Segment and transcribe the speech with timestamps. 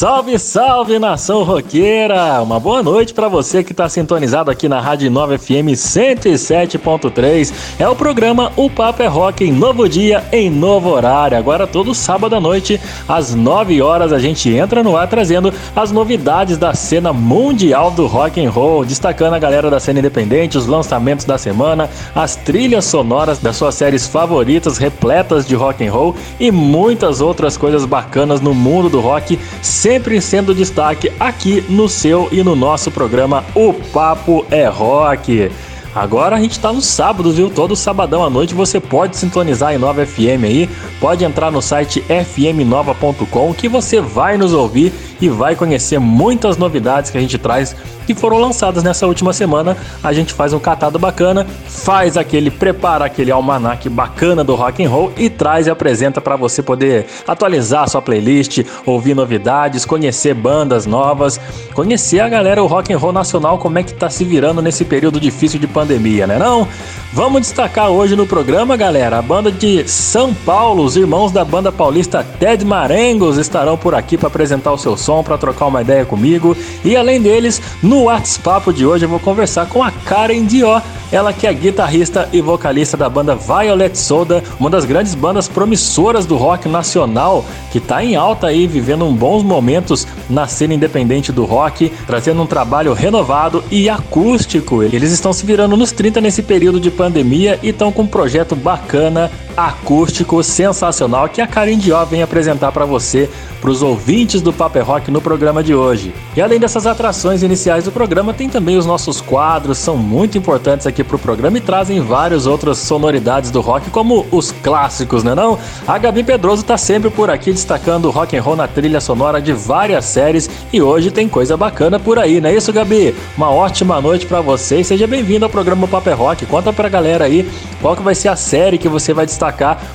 [0.00, 2.40] Salve, salve nação roqueira!
[2.42, 7.52] Uma boa noite para você que está sintonizado aqui na Rádio 9 FM 107.3.
[7.78, 11.36] É o programa O Papo é Rock em novo dia, em novo horário.
[11.36, 15.92] Agora todo sábado à noite, às 9 horas, a gente entra no ar trazendo as
[15.92, 20.66] novidades da cena mundial do rock and roll, destacando a galera da cena independente, os
[20.66, 26.16] lançamentos da semana, as trilhas sonoras das suas séries favoritas, repletas de rock and roll
[26.40, 29.89] e muitas outras coisas bacanas no mundo do rock sempre
[30.20, 35.50] sendo destaque aqui no seu e no nosso programa O Papo é Rock.
[35.94, 37.50] Agora a gente está no sábado, viu?
[37.50, 42.00] Todo sabadão à noite você pode sintonizar em Nova FM aí, pode entrar no site
[42.02, 47.74] fmnova.com que você vai nos ouvir e vai conhecer muitas novidades que a gente traz
[48.06, 49.76] que foram lançadas nessa última semana.
[50.02, 54.88] A gente faz um catado bacana, faz aquele, prepara aquele almanac bacana do rock and
[54.88, 60.34] roll e traz e apresenta para você poder atualizar a sua playlist, ouvir novidades, conhecer
[60.34, 61.40] bandas novas,
[61.72, 64.84] conhecer a galera o rock and roll nacional como é que tá se virando nesse
[64.84, 66.68] período difícil de pandemia, né não?
[67.12, 71.72] Vamos destacar hoje no programa, galera, a banda de São Paulo, os irmãos da banda
[71.72, 76.04] paulista Ted Marengos estarão por aqui para apresentar o seu som, para trocar uma ideia
[76.04, 76.56] comigo.
[76.84, 81.32] E além deles, no WhatsApp de hoje eu vou conversar com a Karen Dió, ela
[81.32, 86.36] que é guitarrista e vocalista da banda Violet Soda, uma das grandes bandas promissoras do
[86.36, 91.44] rock nacional, que está em alta aí, vivendo um bons momentos na cena independente do
[91.44, 94.84] rock, trazendo um trabalho renovado e acústico.
[94.84, 98.54] Eles estão se virando nos 30 nesse período de pandemia e estão com um projeto
[98.54, 99.30] bacana,
[99.68, 103.28] acústico, sensacional, que a Karen Dió vem apresentar para você,
[103.60, 106.14] para os ouvintes do Paper Rock no programa de hoje.
[106.34, 110.86] E além dessas atrações iniciais do programa, tem também os nossos quadros, são muito importantes
[110.86, 115.34] aqui para o programa e trazem várias outras sonoridades do rock, como os clássicos, né
[115.34, 115.58] não?
[115.86, 119.42] A Gabi Pedroso está sempre por aqui destacando o rock and roll na trilha sonora
[119.42, 123.14] de várias séries e hoje tem coisa bacana por aí, não é isso, Gabi?
[123.36, 126.46] Uma ótima noite para você e seja bem-vindo ao programa Paper Rock.
[126.46, 127.46] Conta pra galera aí
[127.82, 129.49] qual que vai ser a série que você vai destacar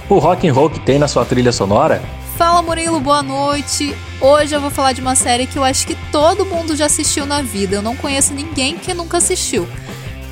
[0.10, 2.02] o rock and roll que tem na sua trilha sonora.
[2.38, 3.96] Fala Murilo, boa noite.
[4.20, 7.26] Hoje eu vou falar de uma série que eu acho que todo mundo já assistiu
[7.26, 7.76] na vida.
[7.76, 9.68] Eu não conheço ninguém que nunca assistiu.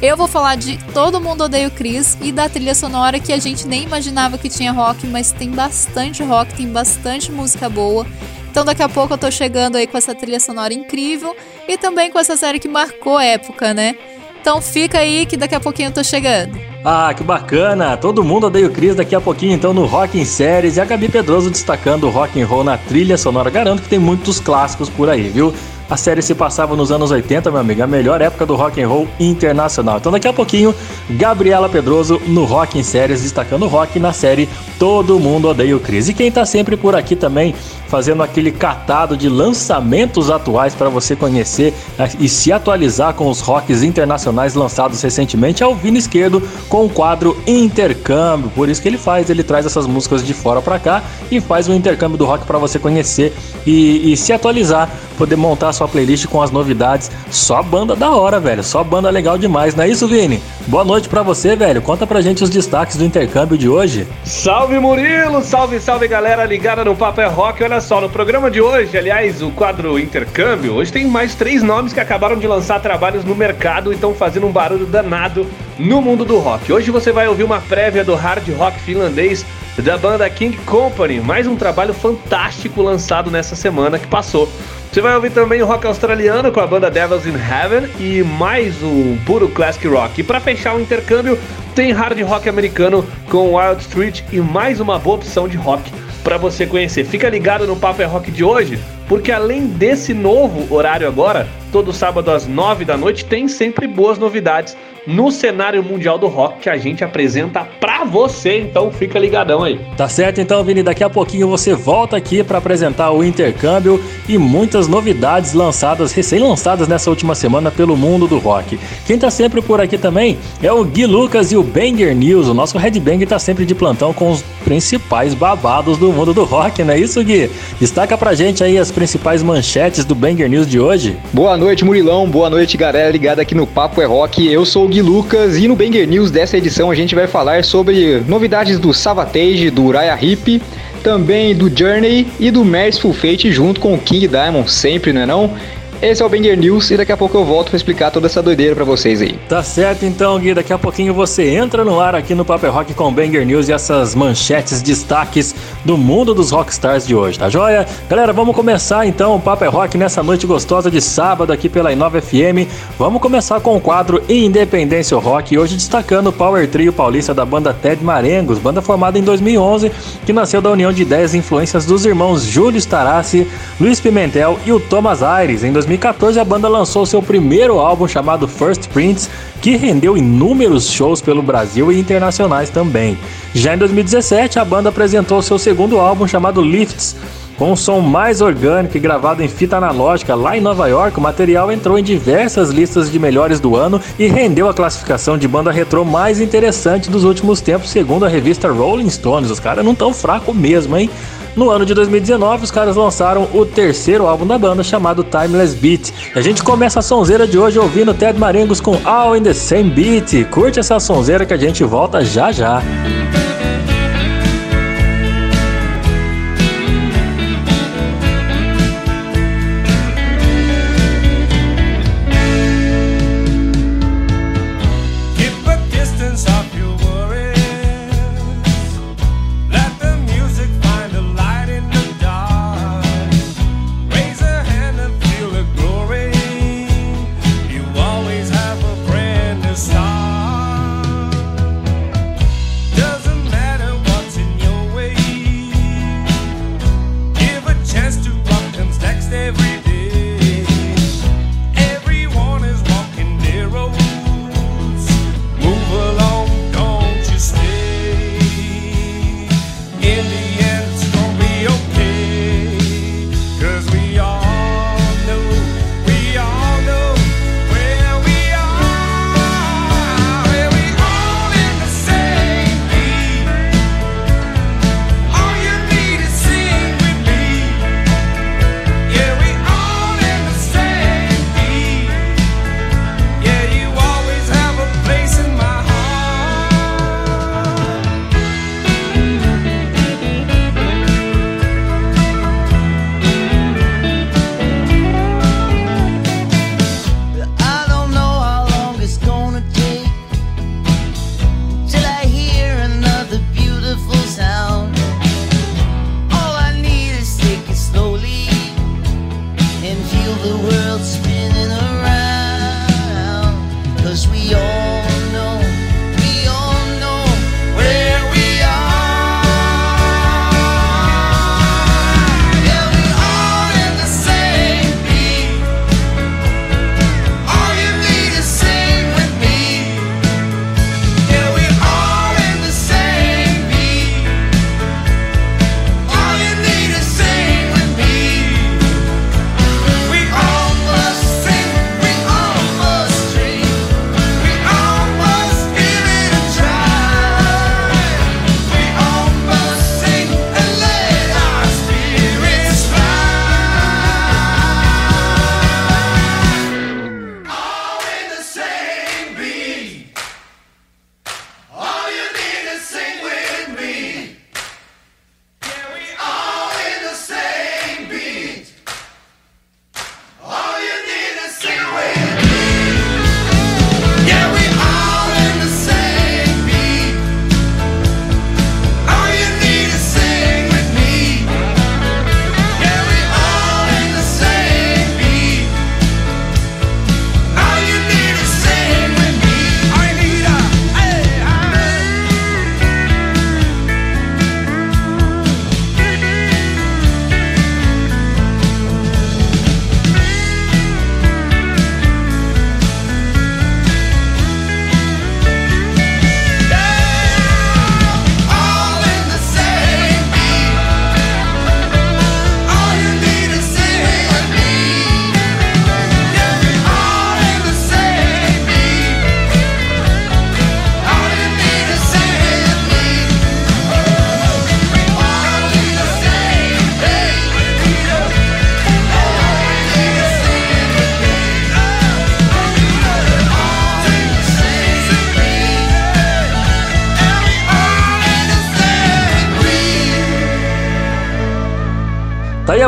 [0.01, 3.39] Eu vou falar de Todo Mundo Odeia o Chris e da trilha sonora que a
[3.39, 8.06] gente nem imaginava que tinha rock, mas tem bastante rock, tem bastante música boa.
[8.51, 11.33] Então daqui a pouco eu tô chegando aí com essa trilha sonora incrível
[11.69, 13.95] e também com essa série que marcou época, né?
[14.41, 16.72] Então fica aí que daqui a pouquinho eu tô chegando.
[16.85, 17.95] Ah, que bacana!
[17.95, 20.75] Todo mundo odeia o Cris daqui a pouquinho, então, no Rock em Séries.
[20.75, 23.49] E a Gabi Pedroso destacando o rock and roll na trilha sonora.
[23.49, 25.53] Garanto que tem muitos clássicos por aí, viu?
[25.94, 28.88] A série se passava nos anos 80, meu amigo, a melhor época do rock and
[28.88, 29.98] roll internacional.
[29.98, 30.74] Então daqui a pouquinho,
[31.08, 34.50] Gabriela Pedroso no Rock em Séries, destacando o rock na série
[34.80, 36.09] Todo Mundo Odeia o Cris.
[36.09, 37.54] E quem tá sempre por aqui também,
[37.88, 43.40] fazendo aquele catado de lançamentos atuais para você conhecer eh, e se atualizar com os
[43.40, 48.50] rocks internacionais lançados recentemente, é o Vini Esquerdo com o quadro Intercâmbio.
[48.50, 51.70] Por isso que ele faz, ele traz essas músicas de fora para cá e faz
[51.70, 53.31] um intercâmbio do rock para você conhecer
[53.64, 54.90] e, e se atualizar,
[55.20, 57.11] poder montar a sua playlist com as novidades.
[57.29, 58.63] Só banda da hora, velho.
[58.63, 60.41] Só banda legal demais, não é isso, Vini?
[60.67, 61.81] Boa noite para você, velho.
[61.81, 64.07] Conta pra gente os destaques do intercâmbio de hoje.
[64.23, 67.63] Salve Murilo, salve, salve galera ligada no Papo é Rock.
[67.63, 71.94] Olha só, no programa de hoje, aliás, o quadro Intercâmbio, hoje tem mais três nomes
[71.94, 75.45] que acabaram de lançar trabalhos no mercado e estão fazendo um barulho danado
[75.77, 76.71] no mundo do rock.
[76.71, 79.45] Hoje você vai ouvir uma prévia do hard rock finlandês
[79.81, 84.47] da banda King Company, mais um trabalho fantástico lançado nessa semana que passou.
[84.94, 88.84] Você vai ouvir também o rock australiano com a banda Devils in Heaven e mais
[88.84, 90.22] um puro classic rock.
[90.22, 91.36] E para fechar o intercâmbio,
[91.74, 95.92] tem hard rock americano com Wild Street e mais uma boa opção de rock
[96.24, 97.06] para você conhecer.
[97.06, 101.92] Fica ligado no Papo é Rock de hoje, porque além desse novo horário agora, todo
[101.92, 106.69] sábado às 9 da noite, tem sempre boas novidades no cenário mundial do rock que
[106.69, 109.79] a gente apresenta pra você, então fica ligadão aí.
[109.97, 114.38] Tá certo então, Vini, daqui a pouquinho você volta aqui para apresentar o intercâmbio e
[114.38, 118.79] muitas novidades lançadas, recém-lançadas nessa última semana pelo mundo do rock.
[119.05, 122.53] Quem tá sempre por aqui também é o Gui Lucas e o Banger News, o
[122.53, 126.94] nosso Headbang tá sempre de plantão com os principais babados do mundo do rock, não
[126.94, 127.50] é isso, Gui?
[127.79, 131.17] Destaca pra gente aí as principais manchetes do Banger News de hoje.
[131.31, 134.45] Boa noite, Murilão, boa noite, galera ligada aqui no Papo é Rock.
[134.45, 137.63] Eu sou o Gui Lucas e no Banger News dessa edição a gente vai falar
[137.63, 140.62] sobre novidades do Savatage, do Uriah Heep
[141.01, 145.25] também do Journey e do Merciful Fate junto com o King Diamond, sempre, não é
[145.25, 145.57] não?
[146.03, 148.44] Esse é o Banger News e daqui a pouco eu volto para explicar toda essa
[148.44, 149.39] doideira para vocês aí.
[149.47, 150.53] Tá certo então, Gui.
[150.53, 153.71] Daqui a pouquinho você entra no ar aqui no Paper Rock com Banger News e
[153.71, 155.55] essas manchetes, destaques
[155.85, 157.88] do mundo dos rockstars de hoje, tá joia?
[158.09, 162.21] Galera, vamos começar então o Paper Rock nessa noite gostosa de sábado aqui pela Inova
[162.21, 162.67] FM.
[163.00, 167.73] Vamos começar com o quadro Independência Rock, hoje destacando o Power Trio paulista da banda
[167.73, 169.89] Ted Marengos, banda formada em 2011,
[170.25, 173.47] que nasceu da união de 10 influências dos irmãos Júlio Starassi,
[173.79, 175.63] Luiz Pimentel e o Thomas Aires.
[175.63, 179.30] Em 2000 2014, a banda lançou seu primeiro álbum chamado First Prints,
[179.62, 183.18] que rendeu inúmeros shows pelo Brasil e internacionais também.
[183.54, 187.16] Já em 2017, a banda apresentou seu segundo álbum chamado Lifts.
[187.57, 191.21] Com um som mais orgânico e gravado em fita analógica lá em Nova York, o
[191.21, 195.71] material entrou em diversas listas de melhores do ano e rendeu a classificação de banda
[195.71, 199.51] retrô mais interessante dos últimos tempos, segundo a revista Rolling Stones.
[199.51, 201.09] Os caras não tão fracos mesmo, hein?
[201.55, 206.11] No ano de 2019, os caras lançaram o terceiro álbum da banda chamado Timeless Beat.
[206.35, 209.53] E a gente começa a sonzeira de hoje ouvindo Ted Marengos com All in the
[209.53, 210.50] Same Beat.
[210.50, 212.81] Curte essa sonzeira que a gente volta já já.
[212.81, 213.43] Doesn't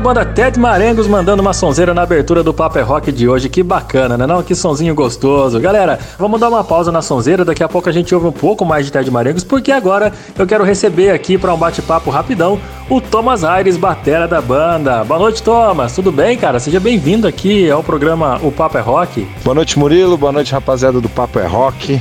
[0.05, 3.49] banda Ted Marengos mandando uma sonzeira na abertura do Paper é Rock de hoje.
[3.49, 4.27] Que bacana, né?
[4.27, 5.59] Não, que sonzinho gostoso.
[5.59, 7.43] Galera, vamos dar uma pausa na sonzeira.
[7.43, 10.45] Daqui a pouco a gente ouve um pouco mais de Ted Marengos, porque agora eu
[10.45, 15.03] quero receber aqui para um bate-papo rapidão o Thomas Aires, batera da banda.
[15.03, 15.95] Boa noite, Thomas.
[15.95, 16.59] Tudo bem, cara?
[16.59, 19.27] Seja bem-vindo aqui ao programa O Papo é Rock.
[19.43, 20.15] Boa noite, Murilo.
[20.19, 21.99] Boa noite, rapaziada do Papo é Rock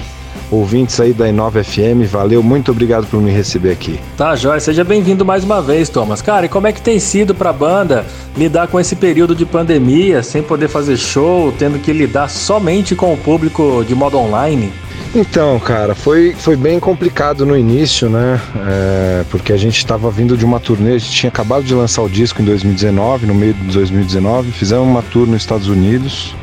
[0.54, 3.98] ouvintes aí da Inova FM, valeu, muito obrigado por me receber aqui.
[4.16, 6.22] Tá, Jóia, seja bem-vindo mais uma vez, Thomas.
[6.22, 8.04] Cara, e como é que tem sido pra banda
[8.36, 13.12] lidar com esse período de pandemia, sem poder fazer show, tendo que lidar somente com
[13.12, 14.72] o público de modo online?
[15.14, 18.40] Então, cara, foi, foi bem complicado no início, né?
[18.66, 22.02] É, porque a gente estava vindo de uma turnê, a gente tinha acabado de lançar
[22.02, 26.34] o disco em 2019, no meio de 2019, fizemos uma tour nos Estados Unidos,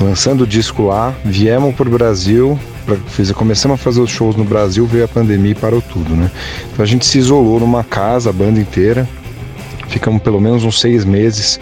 [0.00, 2.58] lançando o disco lá, viemos para o Brasil,
[2.90, 6.14] pra, fiz, começamos a fazer os shows no Brasil, veio a pandemia e parou tudo,
[6.14, 6.30] né?
[6.72, 9.08] Então a gente se isolou numa casa, a banda inteira,
[9.88, 11.60] ficamos pelo menos uns seis meses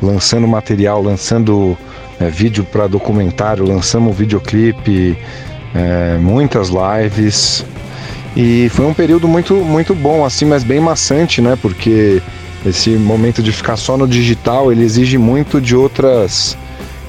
[0.00, 1.76] lançando material, lançando
[2.20, 5.18] é, vídeo para documentário, lançamos videoclipe,
[5.74, 7.64] é, muitas lives
[8.36, 11.58] e foi um período muito muito bom assim, mas bem maçante, né?
[11.60, 12.22] Porque
[12.64, 16.56] esse momento de ficar só no digital ele exige muito de outras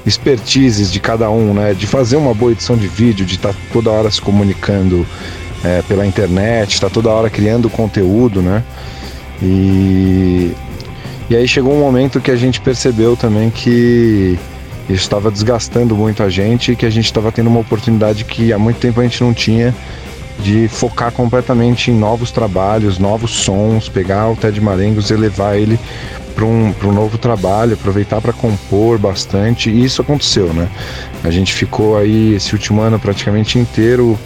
[0.06, 1.74] expertises de cada um, né?
[1.74, 5.06] De fazer uma boa edição de vídeo, de estar tá toda hora se comunicando
[5.64, 8.62] é, pela internet, estar tá toda hora criando conteúdo, né?
[9.42, 10.52] E,
[11.28, 14.38] e aí chegou um momento que a gente percebeu também que
[14.88, 18.52] isso estava desgastando muito a gente e que a gente estava tendo uma oportunidade que
[18.52, 19.74] há muito tempo a gente não tinha
[20.40, 25.78] de focar completamente em novos trabalhos, novos sons, pegar o Ted Marengos e levar ele
[26.40, 30.70] para um, um novo trabalho, aproveitar para compor bastante, e isso aconteceu, né?
[31.22, 34.18] A gente ficou aí esse último ano praticamente inteiro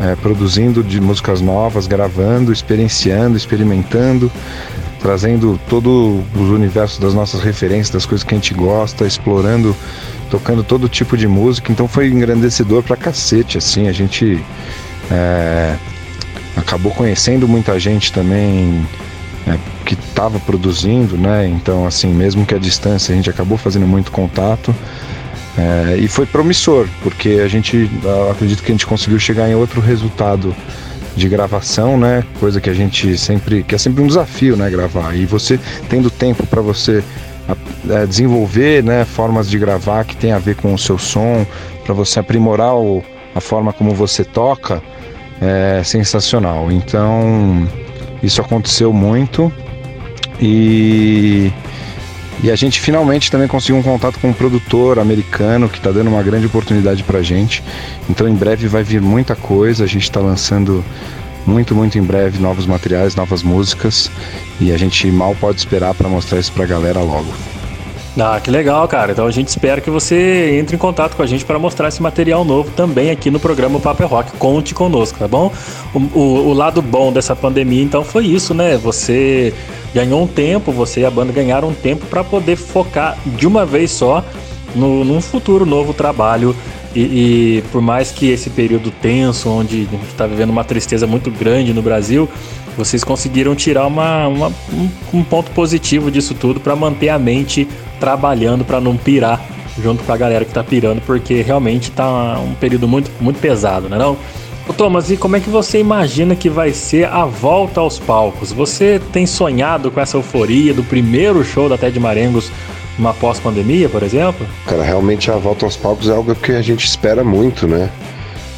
[0.00, 4.30] é, produzindo de músicas novas, gravando, experienciando, experimentando,
[5.00, 9.76] trazendo todo o universo das nossas referências, das coisas que a gente gosta, explorando,
[10.30, 11.70] tocando todo tipo de música.
[11.70, 13.86] Então foi engrandecedor pra cacete, assim.
[13.86, 14.44] A gente
[15.12, 15.76] é,
[16.56, 18.84] acabou conhecendo muita gente também
[19.46, 21.46] é, que estava produzindo, né?
[21.46, 24.74] Então, assim, mesmo que a distância, a gente acabou fazendo muito contato.
[25.56, 27.90] É, e foi promissor, porque a gente
[28.30, 30.54] acredito que a gente conseguiu chegar em outro resultado
[31.14, 32.24] de gravação, né?
[32.40, 34.70] Coisa que a gente sempre, que é sempre um desafio, né?
[34.70, 35.14] Gravar.
[35.14, 37.04] E você tendo tempo para você
[37.90, 39.04] é, desenvolver, né?
[39.04, 41.46] Formas de gravar que tem a ver com o seu som,
[41.84, 43.02] para você aprimorar o,
[43.34, 44.82] a forma como você toca,
[45.40, 46.70] é sensacional.
[46.72, 47.68] Então
[48.22, 49.52] isso aconteceu muito
[50.40, 51.52] e
[52.42, 56.08] e a gente finalmente também conseguiu um contato com um produtor americano que está dando
[56.08, 57.62] uma grande oportunidade para a gente.
[58.10, 59.84] Então em breve vai vir muita coisa.
[59.84, 60.84] A gente está lançando
[61.46, 64.10] muito, muito em breve novos materiais, novas músicas
[64.60, 67.51] e a gente mal pode esperar para mostrar isso para a galera logo.
[68.18, 69.12] Ah, que legal, cara.
[69.12, 72.02] Então a gente espera que você entre em contato com a gente para mostrar esse
[72.02, 74.32] material novo também aqui no programa Paper Rock.
[74.32, 75.50] Conte conosco, tá bom?
[75.94, 78.76] O, o, o, lado bom dessa pandemia, então, foi isso, né?
[78.76, 79.54] Você
[79.94, 83.64] ganhou um tempo, você e a banda ganharam um tempo para poder focar de uma
[83.64, 84.22] vez só
[84.74, 86.54] no, num futuro novo trabalho.
[86.94, 91.06] E, e por mais que esse período tenso, onde a gente está vivendo uma tristeza
[91.06, 92.28] muito grande no Brasil,
[92.76, 97.68] vocês conseguiram tirar uma, uma um, um ponto positivo disso tudo para manter a mente
[98.00, 99.40] trabalhando para não pirar
[99.80, 103.88] junto com a galera que tá pirando, porque realmente tá um período muito, muito pesado,
[103.88, 104.16] né não?
[104.68, 108.52] Ô Thomas, e como é que você imagina que vai ser a volta aos palcos?
[108.52, 112.50] Você tem sonhado com essa euforia do primeiro show da Ted Marengos
[112.96, 114.46] numa pós-pandemia, por exemplo?
[114.66, 117.90] Cara, realmente a volta aos palcos é algo que a gente espera muito, né?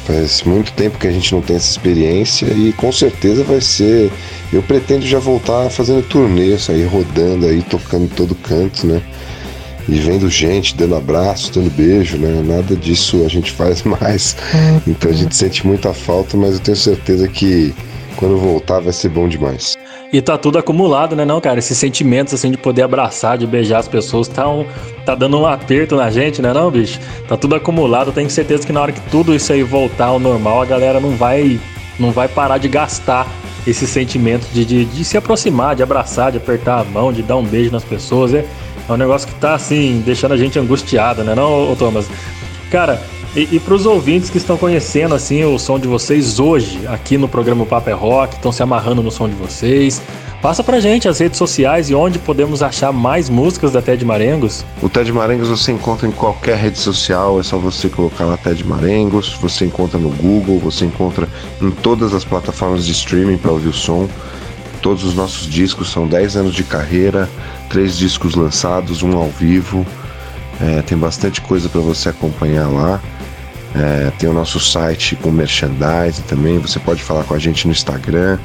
[0.05, 4.11] Faz muito tempo que a gente não tem essa experiência e com certeza vai ser.
[4.53, 9.01] Eu pretendo já voltar fazendo turnês aí, rodando aí, tocando todo canto, né?
[9.87, 12.41] e vendo gente dando abraço, dando beijo, né?
[12.43, 14.35] Nada disso a gente faz mais.
[14.87, 17.73] Então a gente sente muita falta, mas eu tenho certeza que
[18.15, 19.75] quando voltar vai ser bom demais.
[20.13, 21.59] E tá tudo acumulado, né, não, cara?
[21.59, 24.65] Esses sentimentos, assim, de poder abraçar, de beijar as pessoas, tá, um,
[25.05, 26.99] tá dando um aperto na gente, né, não, bicho?
[27.27, 28.11] Tá tudo acumulado.
[28.11, 31.11] Tenho certeza que na hora que tudo isso aí voltar ao normal, a galera não
[31.11, 31.59] vai,
[31.99, 33.27] não vai parar de gastar
[33.67, 37.35] esse sentimento de, de, de se aproximar, de abraçar, de apertar a mão, de dar
[37.35, 38.33] um beijo nas pessoas.
[38.33, 38.45] É,
[38.87, 42.07] é um negócio que tá assim, deixando a gente angustiada, né, não, ô, Thomas?
[42.69, 43.01] Cara,
[43.35, 47.17] e, e para os ouvintes que estão conhecendo assim o som de vocês hoje, aqui
[47.17, 50.01] no programa Paper é Rock, estão se amarrando no som de vocês,
[50.41, 54.63] Passa pra gente as redes sociais e onde podemos achar mais músicas da Ted Marengos.
[54.79, 58.63] O Ted Marengos você encontra em qualquer rede social, é só você colocar lá Ted
[58.63, 61.27] Marengos, você encontra no Google, você encontra
[61.59, 64.07] em todas as plataformas de streaming para ouvir o som
[64.85, 67.27] todos os nossos discos, são 10 anos de carreira,
[67.71, 69.83] três discos lançados, um ao vivo.
[70.61, 73.01] É, tem bastante coisa para você acompanhar lá.
[73.75, 76.57] É, tem o nosso site com merchandising também.
[76.59, 78.39] Você pode falar com a gente no Instagram.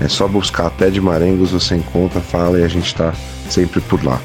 [0.00, 3.14] É só buscar até de Marengos, você encontra, fala e a gente tá
[3.48, 4.20] sempre por lá.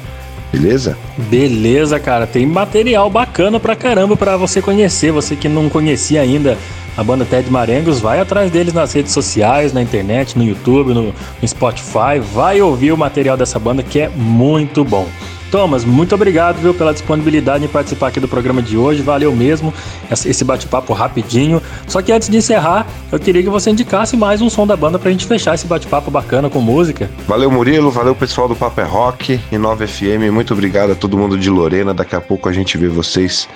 [0.52, 0.98] Beleza?
[1.16, 2.26] Beleza, cara.
[2.26, 5.10] Tem material bacana pra caramba pra você conhecer.
[5.10, 6.58] Você que não conhecia ainda
[6.94, 11.14] a banda Ted Marengos, vai atrás deles nas redes sociais, na internet, no YouTube, no,
[11.40, 12.20] no Spotify.
[12.34, 15.08] Vai ouvir o material dessa banda que é muito bom.
[15.52, 19.02] Thomas, muito obrigado viu, pela disponibilidade em participar aqui do programa de hoje.
[19.02, 19.72] Valeu mesmo
[20.10, 21.60] esse bate-papo rapidinho.
[21.86, 24.98] Só que antes de encerrar, eu queria que você indicasse mais um som da banda
[24.98, 27.10] pra gente fechar esse bate-papo bacana com música.
[27.28, 27.90] Valeu, Murilo.
[27.90, 30.30] Valeu, pessoal do Papo é Rock e 9FM.
[30.30, 31.92] Muito obrigado a todo mundo de Lorena.
[31.92, 33.46] Daqui a pouco a gente vê vocês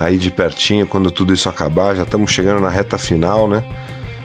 [0.00, 1.94] aí de pertinho quando tudo isso acabar.
[1.94, 3.62] Já estamos chegando na reta final, né?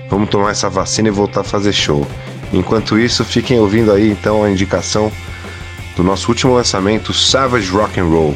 [0.10, 2.08] Vamos tomar essa vacina e voltar a fazer show.
[2.54, 5.12] Enquanto isso, fiquem ouvindo aí então a indicação
[5.96, 8.36] do nosso último lançamento, Savage Rock and Roll.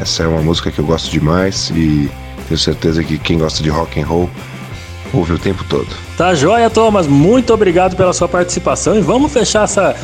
[0.00, 2.10] Essa é uma música que eu gosto demais e
[2.48, 4.28] tenho certeza que quem gosta de rock and roll
[5.12, 5.86] ouve o tempo todo.
[6.16, 7.06] Tá joia, Thomas.
[7.06, 9.94] Muito obrigado pela sua participação e vamos fechar essa,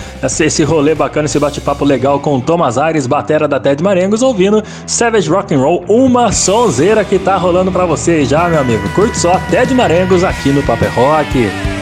[0.41, 4.63] esse rolê bacana, esse bate-papo legal com o Thomas Aires, batera da Ted Marengos, ouvindo
[4.87, 8.89] Savage Rock and Roll, uma sonzeira que tá rolando para você já, meu amigo.
[8.91, 11.78] Curte só Ted Marengos aqui no Paper Rock.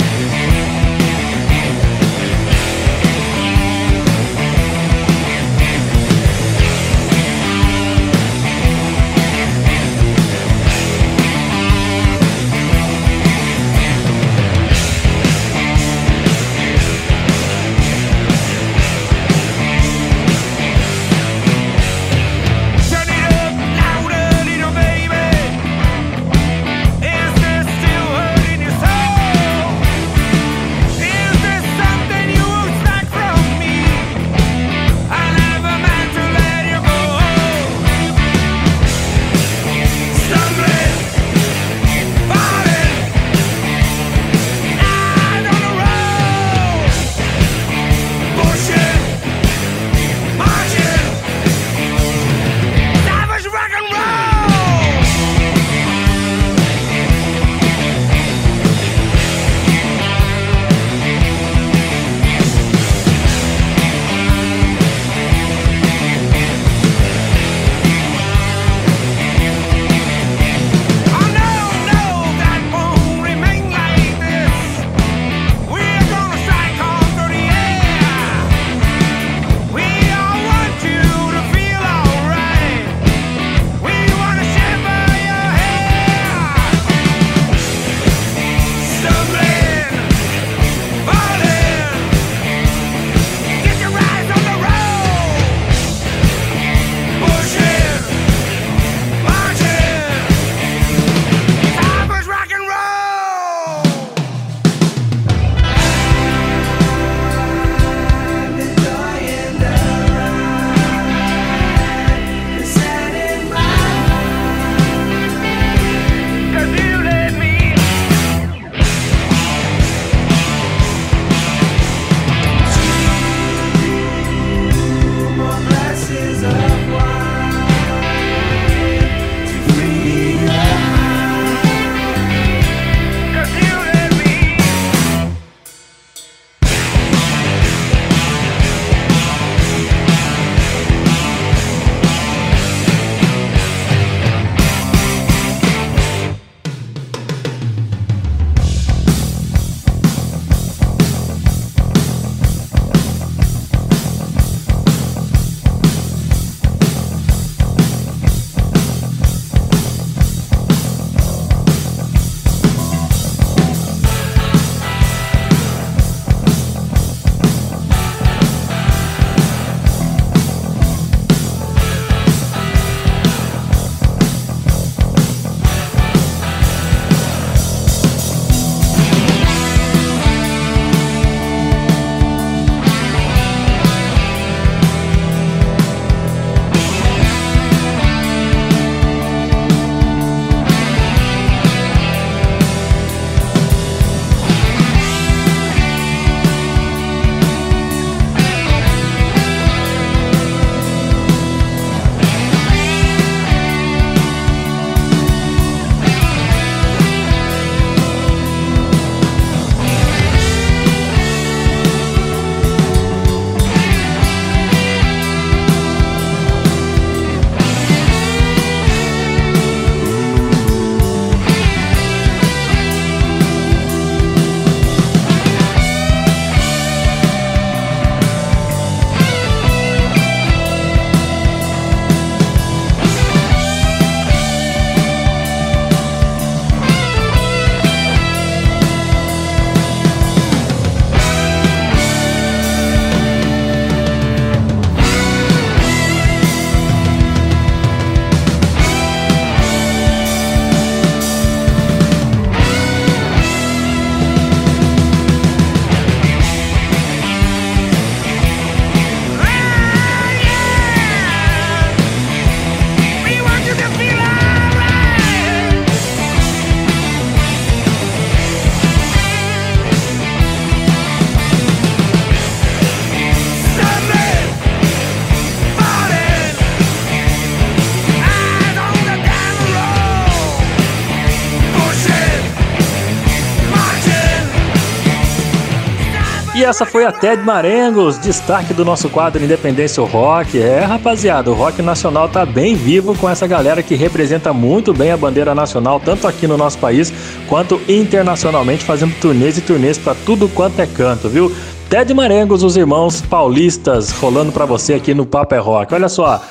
[286.67, 290.61] Essa foi a Ted Marengos, destaque do nosso quadro Independência Rock.
[290.61, 295.13] É, rapaziada, o rock nacional tá bem vivo com essa galera que representa muito bem
[295.13, 297.13] a bandeira nacional, tanto aqui no nosso país
[297.49, 301.55] quanto internacionalmente, fazendo turnês e turnês para tudo quanto é canto, viu?
[301.89, 305.95] Ted Marengos, os irmãos paulistas, rolando para você aqui no Papo é Rock.
[305.95, 306.43] Olha só,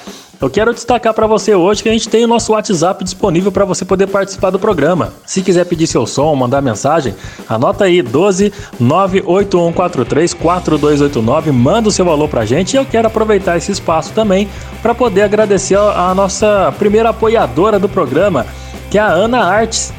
[0.42, 3.66] eu quero destacar para você hoje que a gente tem o nosso WhatsApp disponível para
[3.66, 5.14] você poder participar do programa.
[5.26, 7.16] Se quiser pedir seu som, mandar mensagem,
[7.48, 13.58] anota aí 12 98143 4289, manda o seu valor pra gente e eu quero aproveitar
[13.58, 14.50] esse espaço também
[14.82, 18.46] para poder agradecer a nossa primeira apoiadora do programa,
[18.92, 19.94] que é a Ana Artes.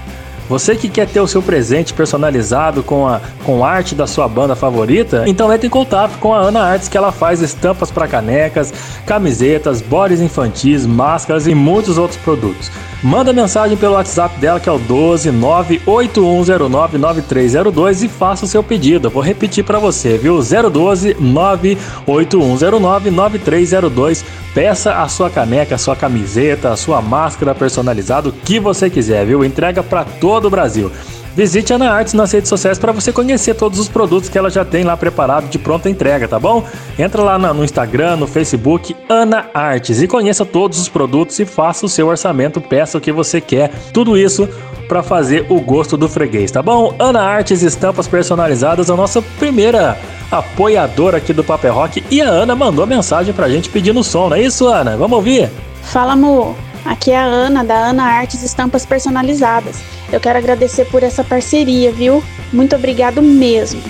[0.48, 4.54] Você que quer ter o seu presente personalizado com a com arte da sua banda
[4.54, 8.72] favorita, então entre em contato com a Ana Artes que ela faz estampas para canecas,
[9.04, 12.70] camisetas, bodies infantis, máscaras e muitos outros produtos.
[13.02, 18.62] Manda mensagem pelo WhatsApp dela que é o 12 98109 9302 e faça o seu
[18.62, 19.08] pedido.
[19.08, 20.38] Eu vou repetir para você, viu?
[20.38, 24.24] 012 98109 9302.
[24.54, 29.26] Peça a sua caneca, a sua camiseta, a sua máscara personalizada, o que você quiser,
[29.26, 29.44] viu?
[29.44, 30.90] Entrega para todo o Brasil.
[31.36, 34.48] Visite a Ana Artes nas redes sociais para você conhecer todos os produtos que ela
[34.48, 36.64] já tem lá preparado de pronta entrega, tá bom?
[36.98, 41.84] Entra lá no Instagram, no Facebook, Ana Artes e conheça todos os produtos e faça
[41.84, 43.70] o seu orçamento, peça o que você quer.
[43.92, 44.48] Tudo isso
[44.88, 46.94] para fazer o gosto do freguês, tá bom?
[46.98, 49.98] Ana Artes Estampas Personalizadas, a nossa primeira
[50.30, 54.38] apoiadora aqui do Paper Rock e a Ana mandou mensagem pra gente pedindo som, não
[54.38, 54.96] é isso, Ana?
[54.96, 55.50] Vamos ouvir?
[55.82, 56.56] Fala, amor.
[56.86, 59.82] Aqui é a Ana, da Ana Artes Estampas Personalizadas.
[60.12, 62.22] Eu quero agradecer por essa parceria, viu?
[62.52, 63.82] Muito obrigado mesmo.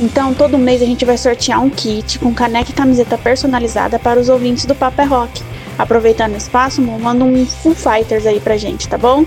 [0.00, 4.20] Então, todo mês a gente vai sortear um kit com caneca e camiseta personalizada para
[4.20, 5.42] os ouvintes do Paper Rock.
[5.76, 9.24] Aproveitando o espaço, manda um Full Fighters aí pra gente, tá bom?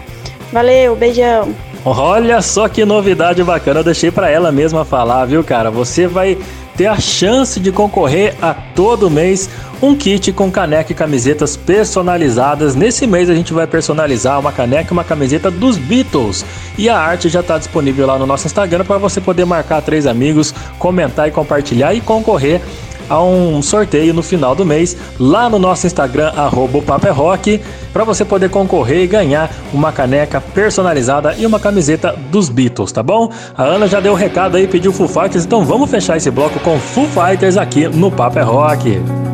[0.51, 1.53] Valeu, beijão.
[1.85, 5.69] Olha só que novidade bacana, eu deixei para ela mesma falar, viu, cara?
[5.71, 6.37] Você vai
[6.77, 9.49] ter a chance de concorrer a todo mês
[9.81, 12.75] um kit com caneca e camisetas personalizadas.
[12.75, 16.45] Nesse mês a gente vai personalizar uma caneca e uma camiseta dos Beatles.
[16.77, 20.05] E a arte já está disponível lá no nosso Instagram para você poder marcar três
[20.05, 22.61] amigos, comentar e compartilhar e concorrer
[23.09, 26.79] a um sorteio no final do mês lá no nosso Instagram, arroba
[27.11, 27.61] Rock,
[27.93, 33.01] para você poder concorrer e ganhar uma caneca personalizada e uma camiseta dos Beatles, tá
[33.01, 33.31] bom?
[33.55, 36.59] A Ana já deu o recado aí, pediu Full Fighters, então vamos fechar esse bloco
[36.59, 39.26] com Full Fighters aqui no Paper Rock.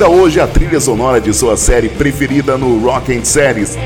[0.00, 3.76] Ainda hoje a trilha sonora de sua série preferida no Rock and Series.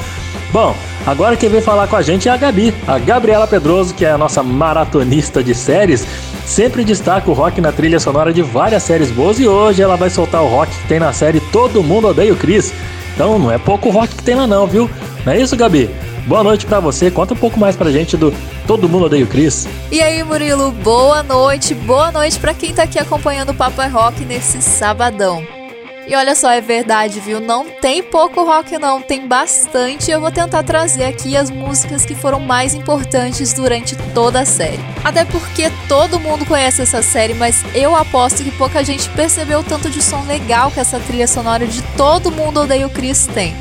[0.53, 0.75] Bom,
[1.07, 4.11] agora quem vem falar com a gente é a Gabi, a Gabriela Pedroso, que é
[4.11, 6.05] a nossa maratonista de séries
[6.45, 10.11] sempre destaca o rock na trilha sonora de várias séries boas e hoje ela vai
[10.11, 12.73] soltar o rock que tem na série Todo Mundo Odeia o Chris.
[13.15, 14.91] Então não é pouco rock que tem lá não, viu?
[15.25, 15.89] Não é isso, Gabi?
[16.27, 17.11] Boa noite para você.
[17.11, 18.35] Conta um pouco mais pra gente do
[18.67, 19.69] Todo Mundo Odeia o Chris.
[19.93, 21.75] E aí, Murilo, boa noite.
[21.75, 25.64] Boa noite para quem tá aqui acompanhando o Papo é Rock nesse sabadão.
[26.07, 27.41] E olha só, é verdade, viu?
[27.41, 30.11] Não tem pouco rock, não, tem bastante.
[30.11, 34.81] Eu vou tentar trazer aqui as músicas que foram mais importantes durante toda a série.
[35.03, 39.65] Até porque todo mundo conhece essa série, mas eu aposto que pouca gente percebeu o
[39.65, 43.57] tanto de som legal que essa trilha sonora de Todo Mundo Odeia o Chris tem.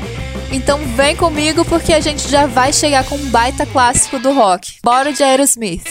[0.52, 4.74] Então vem comigo porque a gente já vai chegar com um baita clássico do rock.
[4.84, 5.84] Bora de Aerosmith.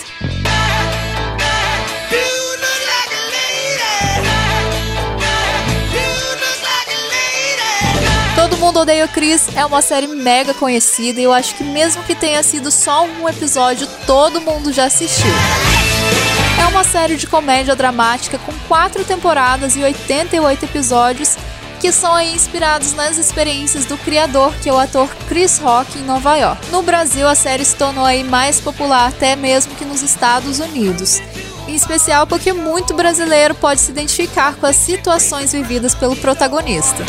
[8.74, 12.42] Mundo Odeia Chris é uma série mega conhecida e eu acho que mesmo que tenha
[12.42, 15.30] sido só um episódio, todo mundo já assistiu.
[16.60, 21.38] É uma série de comédia dramática com quatro temporadas e 88 episódios
[21.80, 26.02] que são aí inspirados nas experiências do criador, que é o ator Chris Rock em
[26.02, 26.72] Nova York.
[26.72, 31.22] No Brasil, a série se tornou aí mais popular até mesmo que nos Estados Unidos.
[31.74, 37.04] Em especial porque muito brasileiro pode se identificar com as situações vividas pelo protagonista.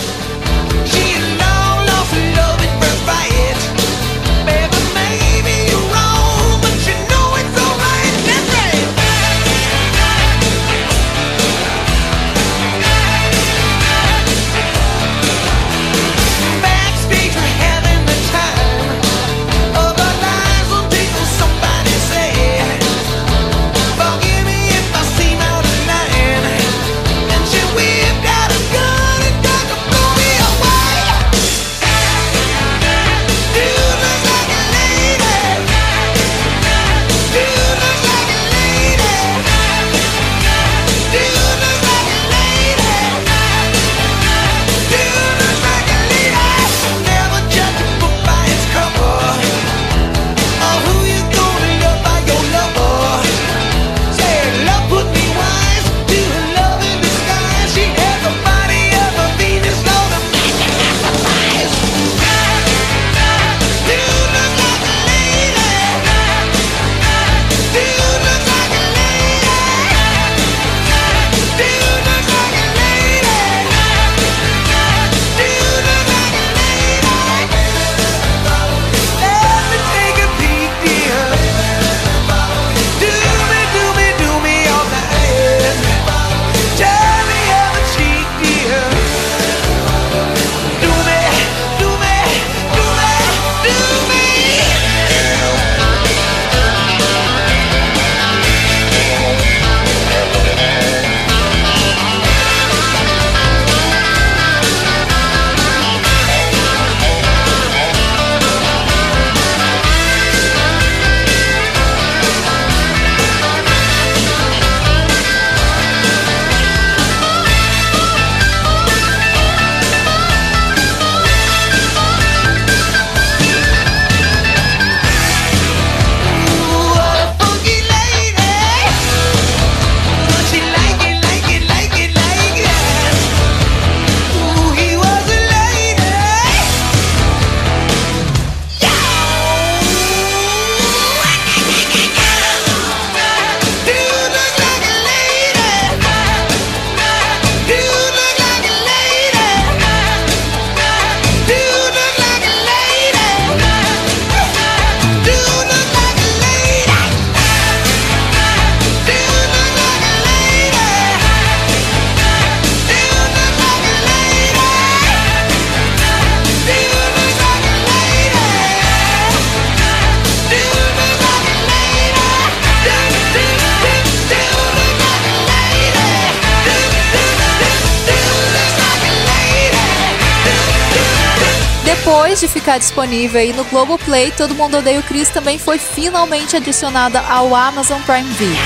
[182.84, 188.00] Disponível aí no Globoplay, Todo Mundo Odeia o Chris também foi finalmente adicionada ao Amazon
[188.02, 188.62] Prime Video.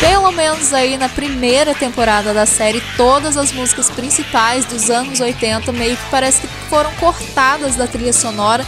[0.00, 5.72] Pelo menos aí na primeira temporada da série, todas as músicas principais dos anos 80
[5.72, 8.66] meio que parece que foram cortadas da trilha sonora,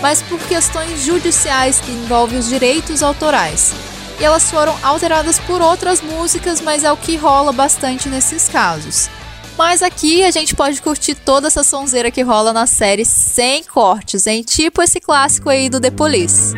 [0.00, 3.74] mas por questões judiciais que envolvem os direitos autorais.
[4.18, 9.10] E elas foram alteradas por outras músicas, mas é o que rola bastante nesses casos.
[9.56, 14.26] Mas aqui a gente pode curtir toda essa sonzeira que rola na série sem cortes,
[14.26, 14.42] hein?
[14.42, 16.54] Tipo esse clássico aí do The Police.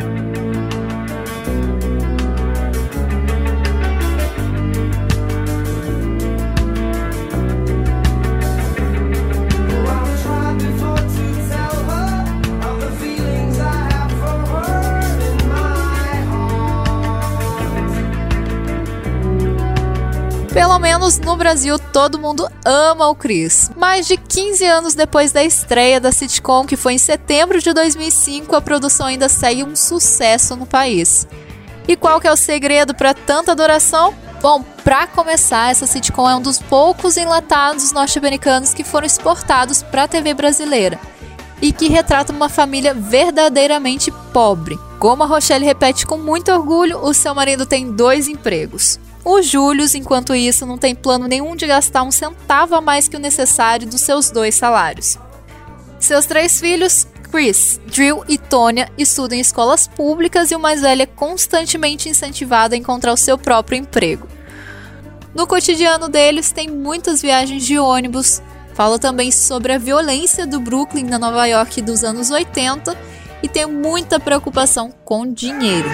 [20.53, 23.71] Pelo menos no Brasil, todo mundo ama o Chris.
[23.75, 28.55] Mais de 15 anos depois da estreia da sitcom, que foi em setembro de 2005,
[28.55, 31.27] a produção ainda segue um sucesso no país.
[31.87, 34.13] E qual que é o segredo para tanta adoração?
[34.43, 40.03] Bom, para começar, essa sitcom é um dos poucos enlatados norte-americanos que foram exportados para
[40.03, 40.99] a TV brasileira
[41.63, 44.77] e que retrata uma família verdadeiramente pobre.
[44.99, 48.99] Como a Rochelle repete com muito orgulho, o seu marido tem dois empregos.
[49.25, 53.15] O Júlio, enquanto isso, não tem plano nenhum de gastar um centavo a mais que
[53.15, 55.17] o necessário dos seus dois salários.
[55.97, 61.03] Seus três filhos, Chris, Drill e Tônia, estudam em escolas públicas e o mais velho
[61.03, 64.27] é constantemente incentivado a encontrar o seu próprio emprego.
[65.33, 68.41] No cotidiano deles, tem muitas viagens de ônibus,
[68.75, 72.95] fala também sobre a violência do Brooklyn na Nova York dos anos 80
[73.41, 75.89] e tem muita preocupação com dinheiro.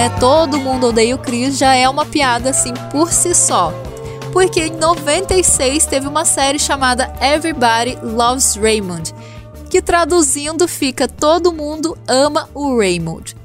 [0.00, 0.08] Né?
[0.18, 3.70] Todo mundo odeia o Chris já é uma piada assim por si só.
[4.32, 9.12] Porque em 96 teve uma série chamada Everybody Loves Raymond,
[9.68, 13.36] que traduzindo fica Todo mundo ama o Raymond.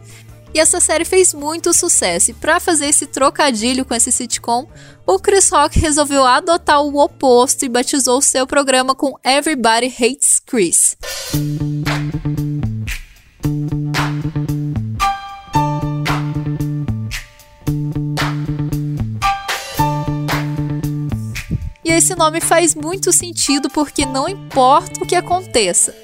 [0.54, 2.32] E essa série fez muito sucesso.
[2.32, 4.66] E para fazer esse trocadilho com esse sitcom,
[5.06, 10.96] o Chris Rock resolveu adotar o oposto e batizou seu programa com Everybody Hates Chris.
[22.26, 25.96] Nome faz muito sentido porque não importa o que aconteça,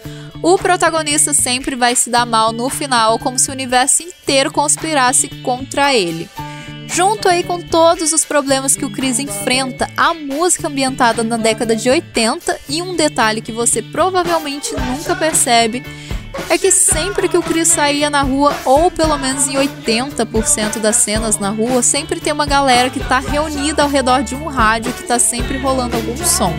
[0.44, 5.28] o protagonista sempre vai se dar mal no final, como se o universo inteiro conspirasse
[5.42, 6.30] contra ele.
[6.86, 11.76] Junto aí com todos os problemas que o Chris enfrenta, a música ambientada na década
[11.76, 15.84] de 80 e um detalhe que você provavelmente nunca percebe
[16.50, 20.98] é que sempre que o Chris saía na rua, ou pelo menos em 80% das
[20.98, 24.94] cenas na rua, sempre tem uma galera que está reunida ao redor de um rádio
[24.94, 26.54] que está sempre rolando algum som.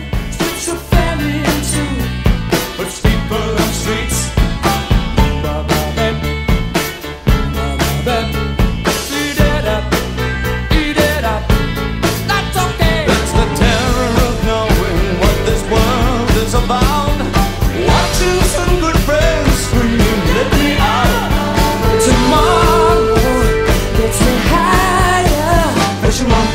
[26.23, 26.47] Pokemon.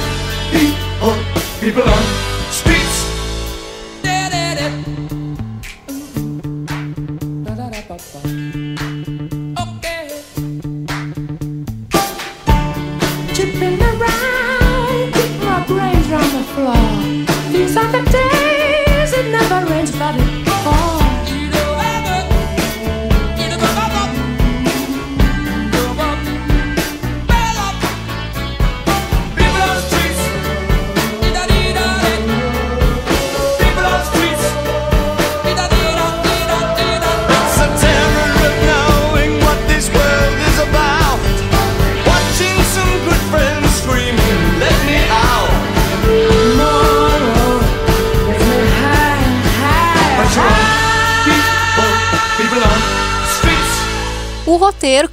[0.53, 0.63] Be
[1.03, 1.19] on,
[1.61, 2.38] be on.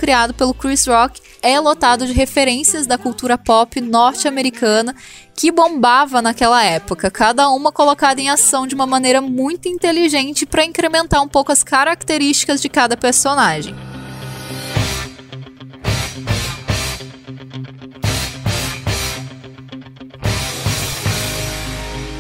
[0.06, 4.96] Criado pelo Chris Rock é lotado de referências da cultura pop norte-americana
[5.36, 10.64] que bombava naquela época, cada uma colocada em ação de uma maneira muito inteligente para
[10.64, 13.76] incrementar um pouco as características de cada personagem.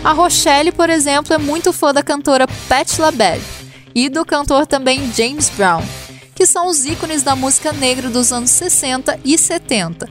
[0.04, 3.44] A Rochelle, por exemplo, é muito fã da cantora Patti LaBelle
[3.94, 5.84] e do cantor também James Brown
[6.36, 10.10] que são os ícones da música negra dos anos 60 e 70.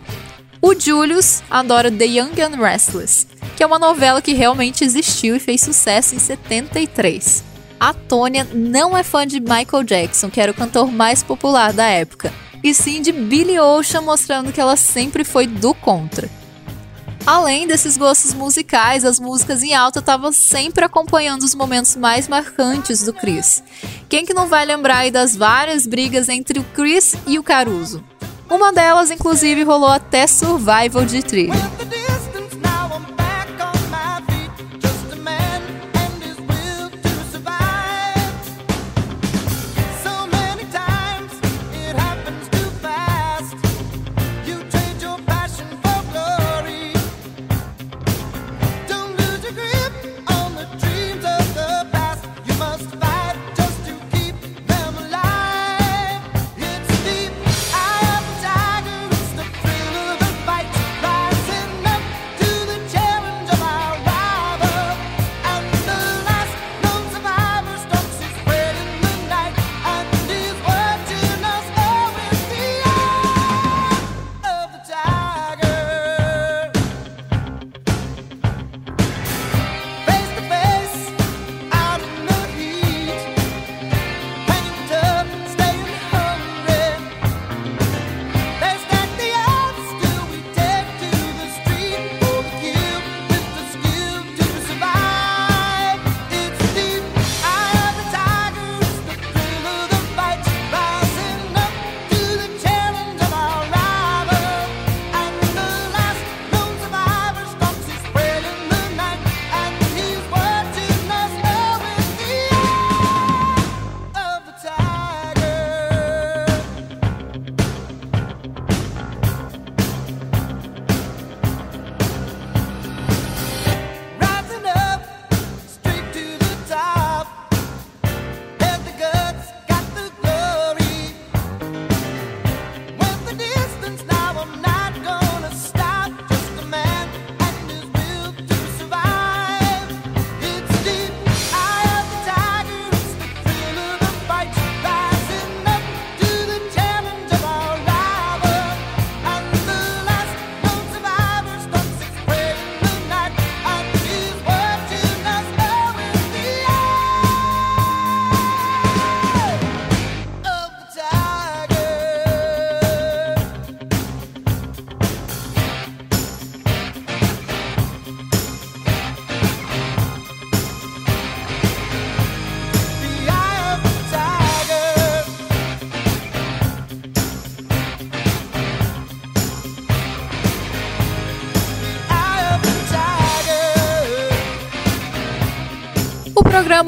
[0.60, 5.38] O Julius adora The Young and Restless, que é uma novela que realmente existiu e
[5.38, 7.44] fez sucesso em 73.
[7.78, 11.84] A Tônia não é fã de Michael Jackson, que era o cantor mais popular da
[11.84, 16.30] época, e sim de Billy Ocean, mostrando que ela sempre foi do contra.
[17.26, 23.02] Além desses gostos musicais, as músicas em alta estavam sempre acompanhando os momentos mais marcantes
[23.02, 23.62] do Chris.
[24.10, 28.04] Quem que não vai lembrar aí das várias brigas entre o Chris e o Caruso?
[28.50, 31.54] Uma delas, inclusive, rolou até Survival de trilha.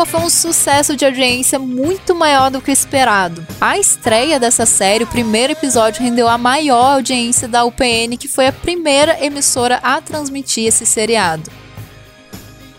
[0.05, 3.47] Foi um sucesso de audiência muito maior do que esperado.
[3.61, 8.49] A estreia dessa série, o primeiro episódio, rendeu a maior audiência da UPN, que foi
[8.49, 11.51] a primeira emissora a transmitir esse seriado.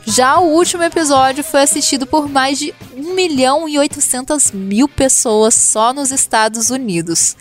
[0.05, 5.53] Já o último episódio foi assistido por mais de 1 milhão e 800 mil pessoas
[5.53, 7.36] só nos Estados Unidos.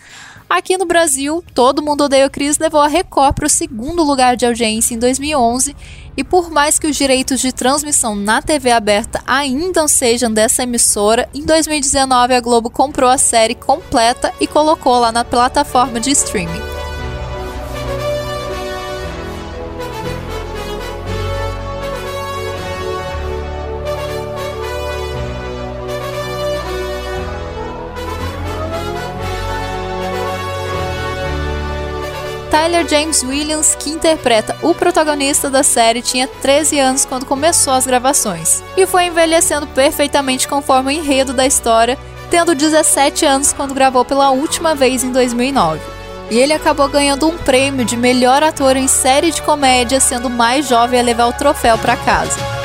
[0.49, 4.37] Aqui no Brasil, Todo Mundo Odeia o Chris levou a Record para o segundo lugar
[4.37, 5.75] de audiência em 2011
[6.17, 11.29] e por mais que os direitos de transmissão na TV aberta ainda sejam dessa emissora,
[11.33, 16.76] em 2019 a Globo comprou a série completa e colocou lá na plataforma de streaming.
[32.57, 37.85] Tyler James Williams, que interpreta o protagonista da série, tinha 13 anos quando começou as
[37.85, 41.99] gravações e foi envelhecendo perfeitamente conforme o enredo da história,
[42.31, 45.79] tendo 17 anos quando gravou pela última vez em 2009.
[46.31, 50.31] E ele acabou ganhando um prêmio de melhor ator em série de comédia, sendo o
[50.31, 52.56] mais jovem a levar o troféu para casa.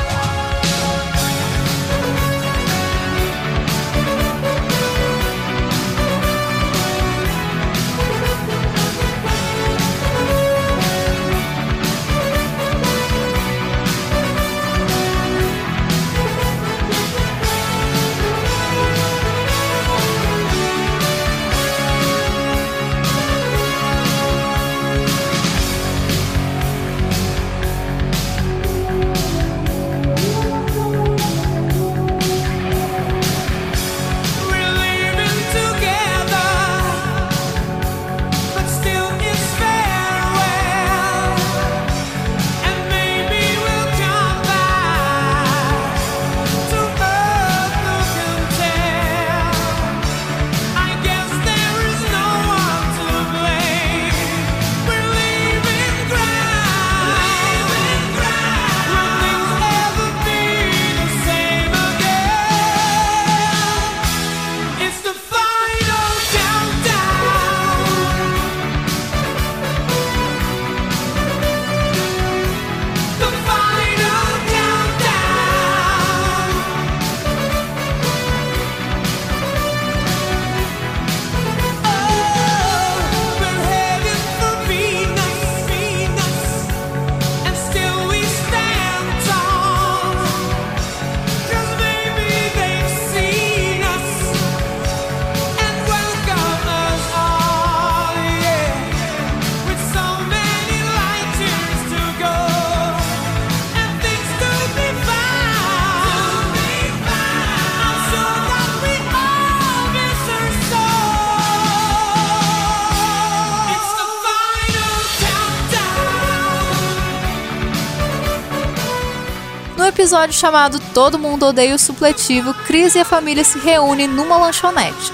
[120.13, 125.11] Episódio chamado Todo Mundo Odeia o Supletivo, Chris e a família se reúnem numa lanchonete.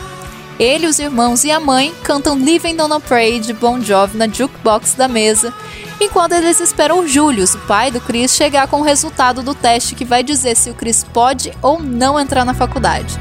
[0.60, 4.28] Ele, os irmãos e a mãe cantam Living on a Prayer de Bon Jovi na
[4.28, 5.54] jukebox da mesa,
[6.02, 10.04] enquanto eles esperam Julius, o pai do Chris, chegar com o resultado do teste que
[10.04, 13.18] vai dizer se o Chris pode ou não entrar na faculdade.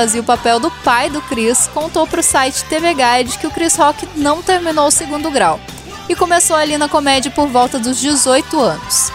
[0.00, 3.50] Fazia o papel do pai do Chris, contou para o site TV Guide que o
[3.50, 5.60] Chris Rock não terminou o segundo grau
[6.08, 9.12] e começou ali na comédia por volta dos 18 anos.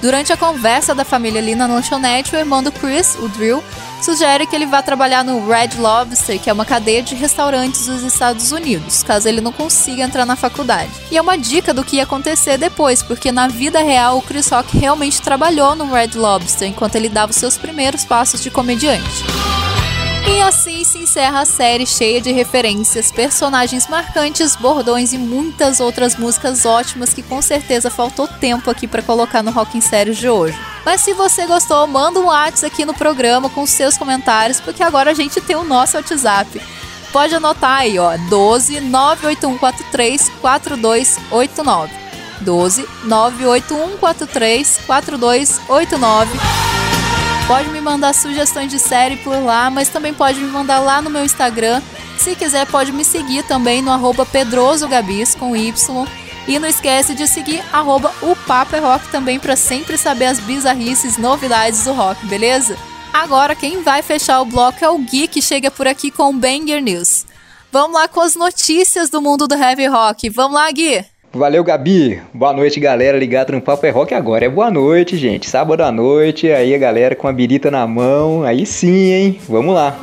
[0.00, 3.60] Durante a conversa da família ali na lanchonete, o irmão do Chris, o Drill,
[4.00, 8.04] sugere que ele vá trabalhar no Red Lobster, que é uma cadeia de restaurantes dos
[8.04, 10.92] Estados Unidos, caso ele não consiga entrar na faculdade.
[11.10, 14.48] E é uma dica do que ia acontecer depois, porque na vida real o Chris
[14.48, 19.39] Rock realmente trabalhou no Red Lobster enquanto ele dava os seus primeiros passos de comediante.
[20.28, 26.16] E assim se encerra a série cheia de referências, personagens marcantes, bordões e muitas outras
[26.16, 30.28] músicas ótimas que com certeza faltou tempo aqui para colocar no Rock em Sério de
[30.28, 30.58] hoje.
[30.84, 35.10] Mas se você gostou, manda um WhatsApp aqui no programa com seus comentários, porque agora
[35.10, 36.60] a gente tem o nosso WhatsApp.
[37.12, 41.92] Pode anotar aí, ó, 12 98143 4289.
[42.40, 46.38] 12 98143 4289.
[47.50, 51.10] Pode me mandar sugestões de série por lá, mas também pode me mandar lá no
[51.10, 51.82] meu Instagram.
[52.16, 56.06] Se quiser, pode me seguir também no arroba pedrosogabis com Y.
[56.46, 60.38] E não esquece de seguir arroba o Papo é Rock também para sempre saber as
[60.38, 62.78] bizarrices novidades do rock, beleza?
[63.12, 66.32] Agora quem vai fechar o bloco é o Gui que chega por aqui com o
[66.32, 67.26] Banger News.
[67.72, 70.30] Vamos lá com as notícias do mundo do heavy rock.
[70.30, 71.04] Vamos lá, Gui!
[71.32, 72.20] Valeu, Gabi.
[72.34, 73.16] Boa noite, galera.
[73.16, 74.46] Ligado no Papo é Rock agora.
[74.46, 75.48] É boa noite, gente.
[75.48, 78.42] Sábado à noite, aí a galera com a birita na mão.
[78.42, 79.40] Aí sim, hein?
[79.48, 79.96] Vamos lá.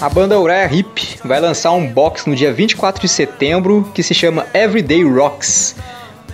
[0.00, 4.14] A banda Uriah Heep vai lançar um box no dia 24 de setembro que se
[4.14, 5.76] chama Everyday Rocks.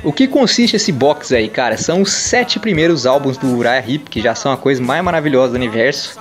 [0.03, 1.77] O que consiste esse box aí, cara?
[1.77, 5.51] São os sete primeiros álbuns do Uriah Heep, que já são a coisa mais maravilhosa
[5.51, 6.19] do universo,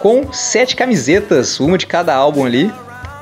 [0.00, 2.70] com sete camisetas, uma de cada álbum ali,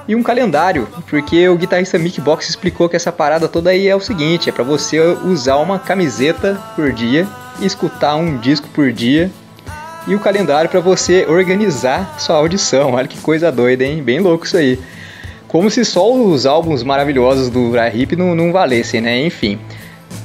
[0.06, 3.94] e um calendário, porque o guitarrista Mick Box explicou que essa parada toda aí é
[3.94, 7.26] o seguinte, é para você usar uma camiseta por dia
[7.60, 9.30] escutar um disco por dia
[10.06, 12.92] e o calendário para você organizar sua audição.
[12.92, 14.02] Olha que coisa doida, hein?
[14.02, 14.78] Bem louco isso aí.
[15.46, 19.24] Como se só os álbuns maravilhosos do Uriah Heep não, não valessem, né?
[19.24, 19.58] Enfim.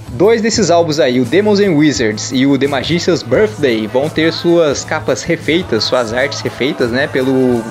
[0.10, 4.32] Dois desses álbuns aí, o Demons and Wizards e o The Magician's Birthday, vão ter
[4.32, 7.62] suas capas refeitas, suas artes refeitas, né, pelo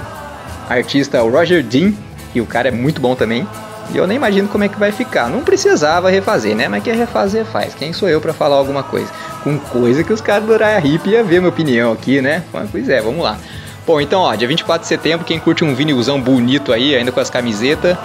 [0.69, 1.93] artista Roger Dean,
[2.35, 3.47] e o cara é muito bom também.
[3.93, 5.29] E eu nem imagino como é que vai ficar.
[5.29, 6.69] Não precisava refazer, né?
[6.69, 7.75] Mas quem refazer faz.
[7.75, 9.11] Quem sou eu para falar alguma coisa?
[9.45, 12.43] Com coisa que os caras do Uriah Hip ia ver minha opinião aqui, né?
[12.73, 13.39] Pois é, vamos lá.
[13.87, 17.21] Bom, então, ó, dia 24 de setembro, quem curte um vinilzão bonito aí, ainda com
[17.21, 17.97] as camisetas,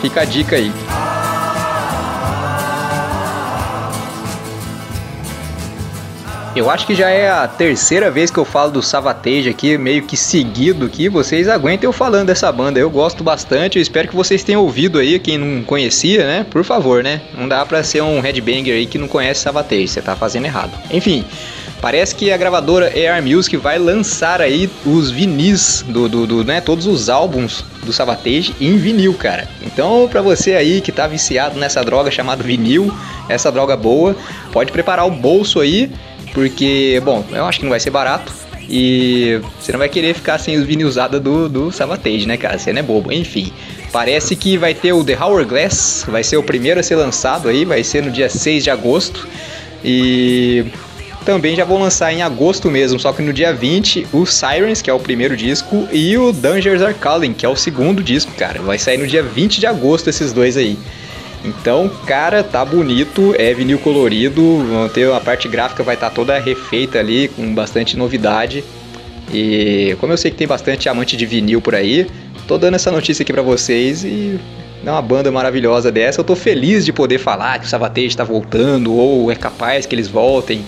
[0.00, 0.70] fica a dica aí.
[6.56, 10.04] Eu acho que já é a terceira vez que eu falo do Savatage aqui, meio
[10.04, 11.08] que seguido aqui.
[11.08, 12.78] Vocês aguentem eu falando dessa banda.
[12.78, 13.76] Eu gosto bastante.
[13.76, 16.46] Eu espero que vocês tenham ouvido aí, quem não conhecia, né?
[16.48, 17.22] Por favor, né?
[17.36, 19.88] Não dá pra ser um headbanger aí que não conhece Savatage.
[19.88, 20.70] Você tá fazendo errado.
[20.92, 21.24] Enfim.
[21.80, 26.58] Parece que a gravadora AR Music vai lançar aí os vinis do, do, do né,
[26.58, 29.46] todos os álbuns do Savatage em vinil, cara.
[29.60, 32.90] Então, para você aí que tá viciado nessa droga chamada vinil,
[33.28, 34.16] essa droga boa,
[34.50, 35.92] pode preparar o bolso aí
[36.34, 38.30] porque, bom, eu acho que não vai ser barato.
[38.68, 42.58] E você não vai querer ficar sem os vinil usados do, do Savatage, né, cara?
[42.58, 43.12] Você não é bobo.
[43.12, 43.52] Enfim,
[43.92, 47.64] parece que vai ter o The Hourglass, vai ser o primeiro a ser lançado aí,
[47.64, 49.28] vai ser no dia 6 de agosto.
[49.84, 50.64] E
[51.26, 54.90] também já vou lançar em agosto mesmo, só que no dia 20, o Sirens, que
[54.90, 58.60] é o primeiro disco, e o Dangers Are Calling, que é o segundo disco, cara.
[58.62, 60.78] Vai sair no dia 20 de agosto esses dois aí.
[61.44, 64.40] Então, cara, tá bonito, é vinil colorido,
[64.94, 68.64] ter a parte gráfica vai estar tá toda refeita ali com bastante novidade.
[69.32, 72.06] E como eu sei que tem bastante amante de vinil por aí,
[72.48, 74.38] tô dando essa notícia aqui para vocês e
[74.84, 76.20] é uma banda maravilhosa dessa.
[76.20, 79.94] Eu tô feliz de poder falar que o Savatage está voltando ou é capaz que
[79.94, 80.64] eles voltem,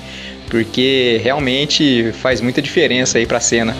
[0.50, 3.74] porque realmente faz muita diferença aí pra cena.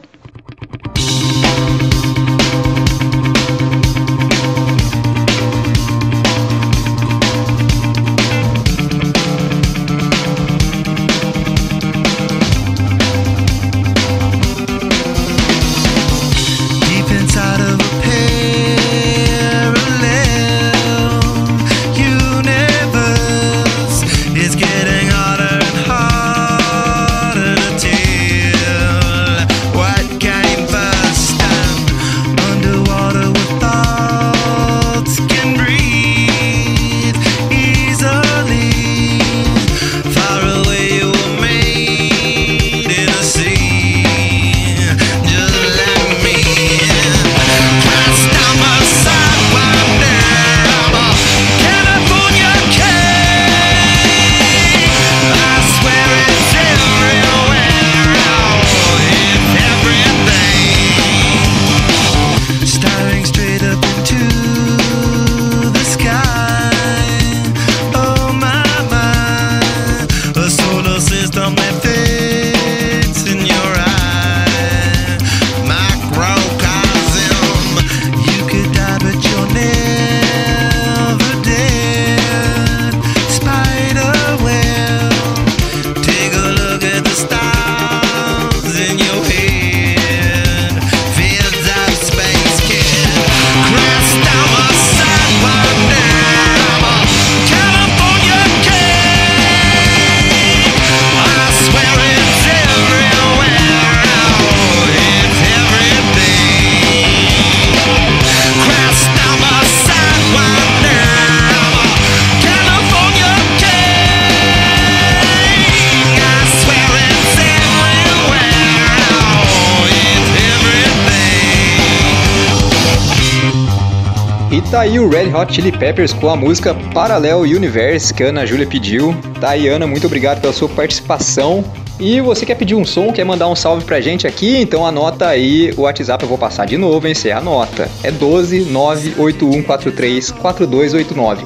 [125.42, 129.12] Hot Chili Peppers com a música Parallel Universe que a Ana Júlia pediu.
[129.40, 129.50] Tá
[129.88, 131.64] muito obrigado pela sua participação.
[131.98, 134.58] E você quer pedir um som, quer mandar um salve pra gente aqui?
[134.58, 137.14] Então anota aí o WhatsApp, eu vou passar de novo, hein?
[137.14, 137.90] Você anota.
[138.04, 141.44] É 12 98143 4289.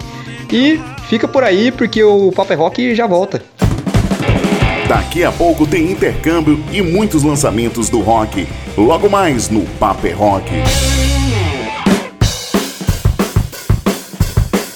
[0.52, 0.78] E
[1.08, 3.42] fica por aí porque o Paper é Rock já volta.
[4.86, 8.46] Daqui a pouco tem intercâmbio e muitos lançamentos do rock.
[8.76, 10.50] Logo mais no Paper é Rock.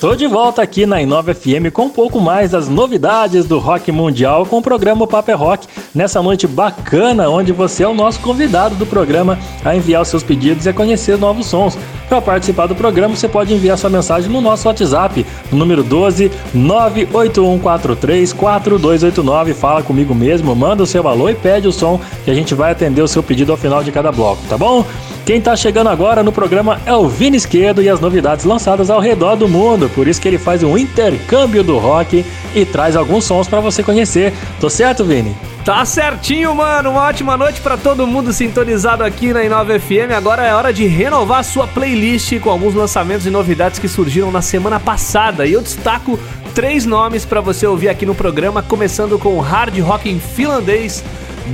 [0.01, 3.93] Estou de volta aqui na Inova FM com um pouco mais das novidades do rock
[3.93, 8.75] mundial com o programa Paper Rock nessa noite bacana onde você é o nosso convidado
[8.77, 11.77] do programa a enviar os seus pedidos e a conhecer novos sons.
[12.09, 16.33] Para participar do programa, você pode enviar sua mensagem no nosso WhatsApp, no número 12
[16.55, 19.53] 98143 4289.
[19.53, 22.73] Fala comigo mesmo, manda o seu alô e pede o som que a gente vai
[22.73, 24.83] atender o seu pedido ao final de cada bloco, tá bom?
[25.31, 28.99] Quem está chegando agora no programa é o Vini Esquerdo e as novidades lançadas ao
[28.99, 29.89] redor do mundo.
[29.89, 33.81] Por isso que ele faz um intercâmbio do rock e traz alguns sons para você
[33.81, 34.33] conhecer.
[34.61, 35.33] Tô certo, Vini?
[35.65, 36.91] Tá certinho, mano.
[36.91, 40.11] Uma ótima noite para todo mundo sintonizado aqui na Inova FM.
[40.17, 44.43] Agora é hora de renovar sua playlist com alguns lançamentos e novidades que surgiram na
[44.43, 45.47] semana passada.
[45.47, 46.19] E eu destaco
[46.57, 51.05] três nomes para você ouvir aqui no programa, começando com o hard rock finlandês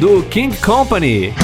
[0.00, 1.34] do King Company.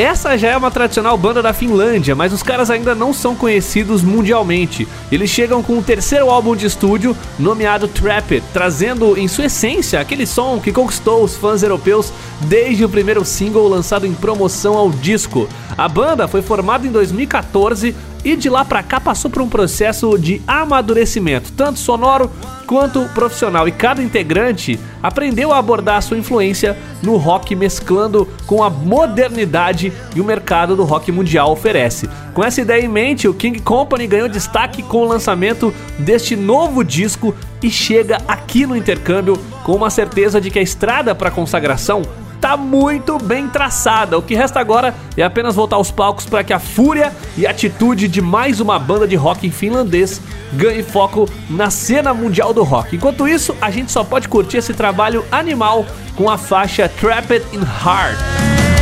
[0.00, 4.02] Essa já é uma tradicional banda da Finlândia, mas os caras ainda não são conhecidos
[4.02, 4.88] mundialmente.
[5.12, 10.24] Eles chegam com o terceiro álbum de estúdio, nomeado Trapped, trazendo em sua essência aquele
[10.24, 15.46] som que conquistou os fãs europeus desde o primeiro single lançado em promoção ao disco.
[15.76, 17.94] A banda foi formada em 2014
[18.24, 22.30] e de lá para cá passou por um processo de amadurecimento, tanto sonoro
[22.66, 28.70] quanto profissional, e cada integrante aprendeu a abordar sua influência no rock mesclando com a
[28.70, 32.08] modernidade e o mercado do rock mundial oferece.
[32.32, 36.84] Com essa ideia em mente, o King Company ganhou destaque com o lançamento deste novo
[36.84, 42.02] disco e chega aqui no intercâmbio com uma certeza de que a estrada para consagração
[42.40, 44.16] tá muito bem traçada.
[44.16, 48.08] O que resta agora é apenas voltar aos palcos para que a fúria e atitude
[48.08, 50.20] de mais uma banda de rock finlandês
[50.52, 52.96] ganhe foco na cena mundial do rock.
[52.96, 55.84] Enquanto isso, a gente só pode curtir esse trabalho animal
[56.16, 58.79] com a faixa Trapped in Heart.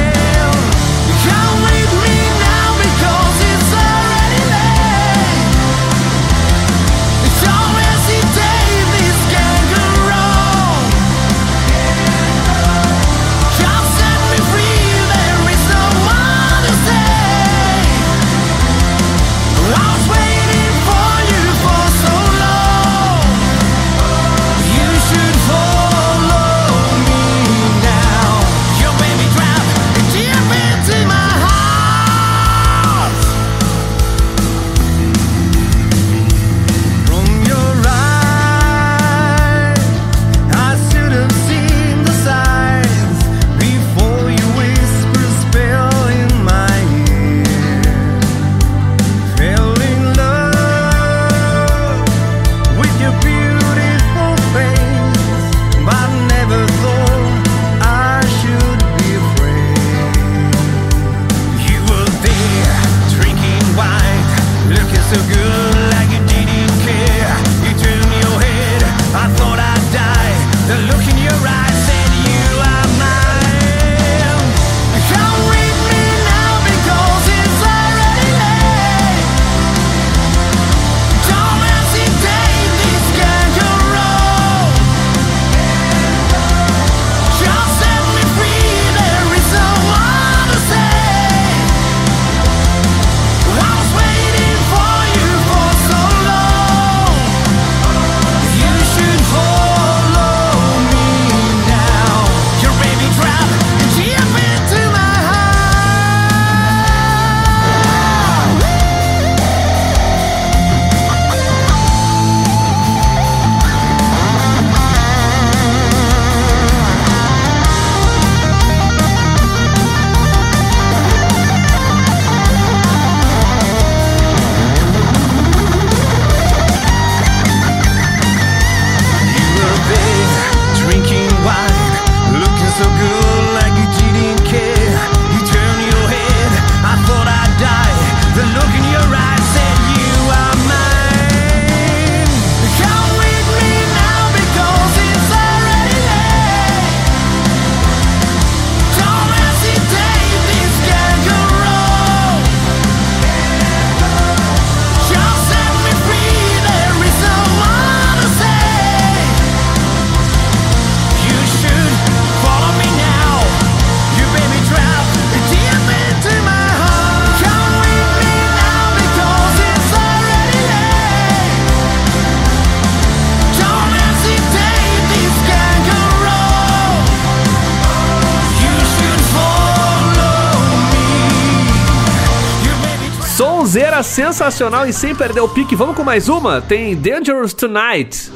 [184.19, 185.77] Sensacional e sem perder o pique.
[185.77, 186.61] Vamos com mais uma?
[186.61, 188.33] Tem Dangerous Tonight.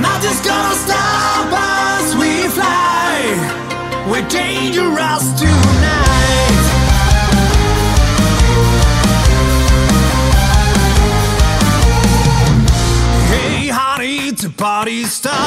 [0.00, 3.36] Nothing's gonna stop us, we fly.
[4.08, 6.56] We're dangerous tonight.
[13.28, 15.45] Hey, honey, the party started.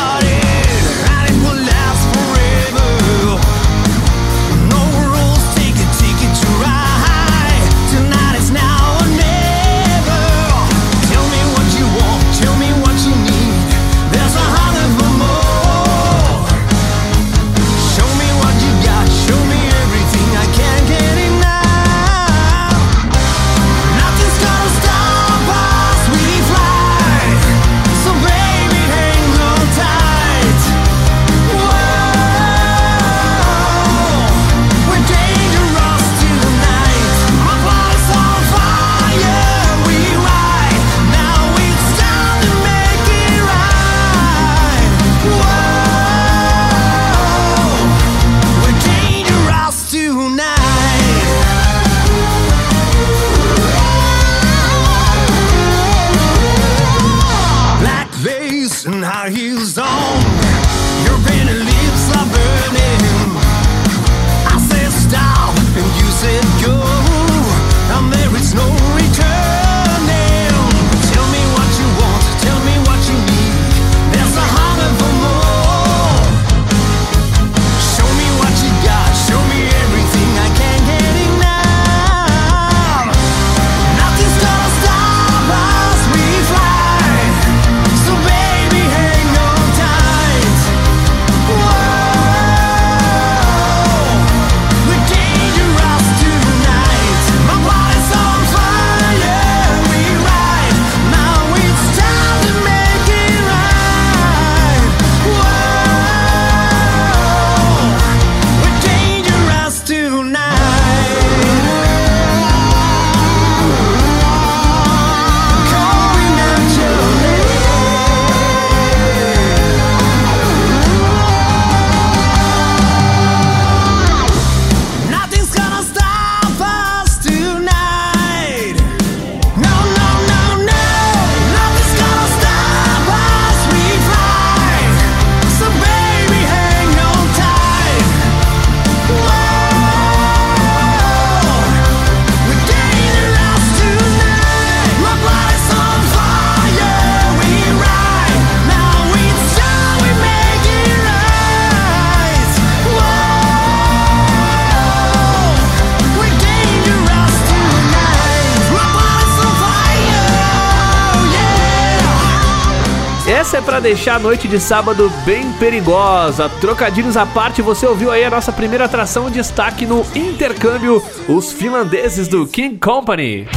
[163.90, 166.48] Deixar a noite de sábado bem perigosa.
[166.62, 172.28] Trocadilhos à parte, você ouviu aí a nossa primeira atração destaque no intercâmbio, os finlandeses
[172.28, 173.48] do King Company.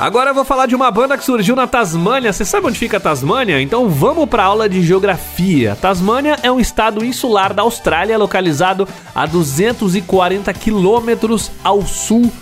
[0.00, 2.32] Agora eu vou falar de uma banda que surgiu na Tasmânia.
[2.32, 3.60] Você sabe onde fica a Tasmânia?
[3.60, 5.76] Então vamos para aula de geografia.
[5.78, 12.32] Tasmânia é um estado insular da Austrália, localizado a 240 quilômetros ao sul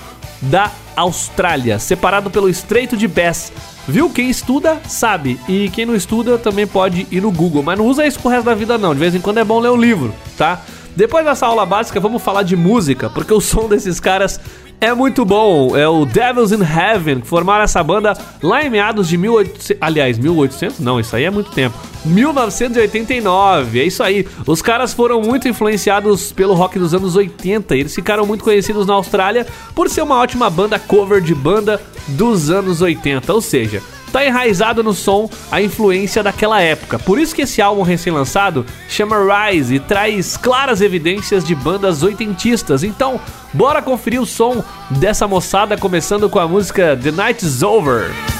[0.40, 3.52] da Austrália, separado pelo Estreito de Bass.
[3.90, 4.08] Viu?
[4.08, 8.06] Quem estuda sabe, e quem não estuda também pode ir no Google, mas não usa
[8.06, 8.94] isso pro resto da vida não.
[8.94, 10.62] De vez em quando é bom ler o livro, tá?
[10.96, 14.40] Depois dessa aula básica, vamos falar de música, porque o som desses caras
[14.80, 15.76] é muito bom.
[15.76, 19.76] É o Devils in Heaven, que formaram essa banda lá em meados de 1800.
[19.80, 20.80] Aliás, 1800?
[20.80, 21.76] Não, isso aí é muito tempo.
[22.04, 24.26] 1989, é isso aí.
[24.46, 28.86] Os caras foram muito influenciados pelo rock dos anos 80 e eles ficaram muito conhecidos
[28.86, 33.32] na Austrália por ser uma ótima banda cover de banda dos anos 80.
[33.32, 36.98] Ou seja, tá enraizado no som a influência daquela época.
[36.98, 39.16] Por isso que esse álbum recém-lançado chama
[39.50, 42.82] Rise e traz claras evidências de bandas oitentistas.
[42.82, 43.20] Então,
[43.52, 48.39] bora conferir o som dessa moçada começando com a música The Night Is Over.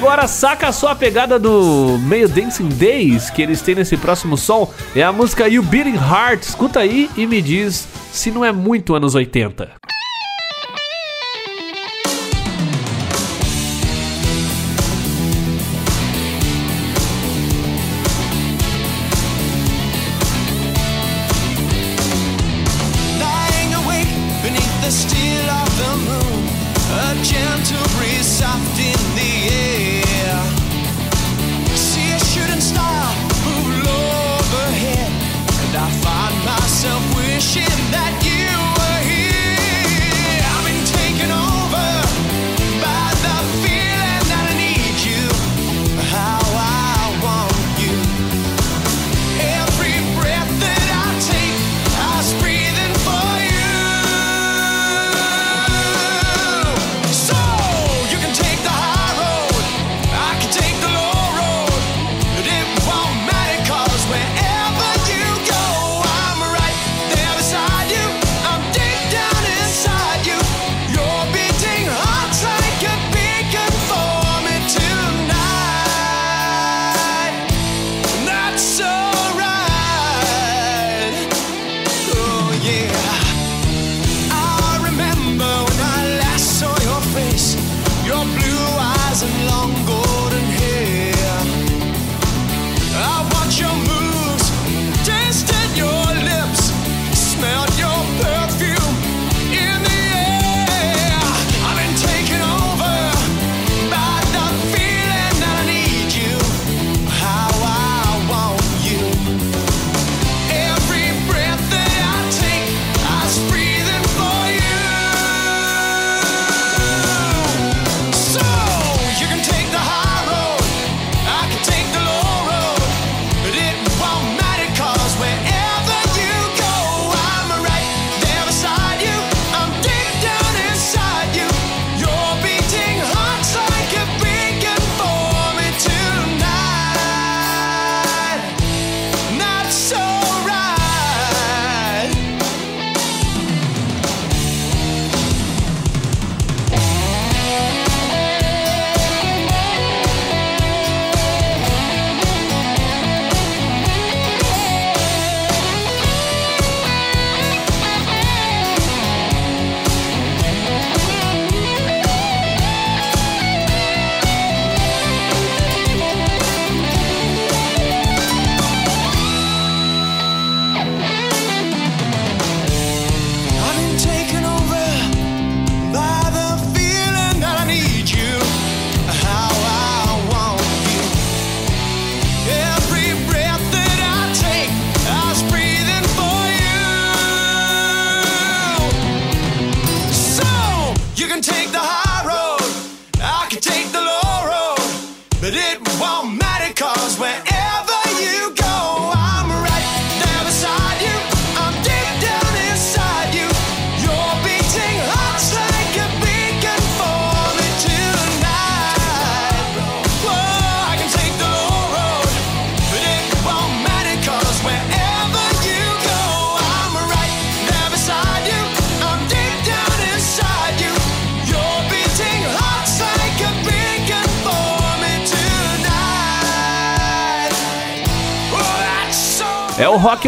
[0.00, 4.72] Agora saca só a pegada do meio Dancing Days que eles têm nesse próximo som.
[4.96, 6.42] É a música You Beating Heart.
[6.42, 9.79] Escuta aí e me diz se não é muito anos 80.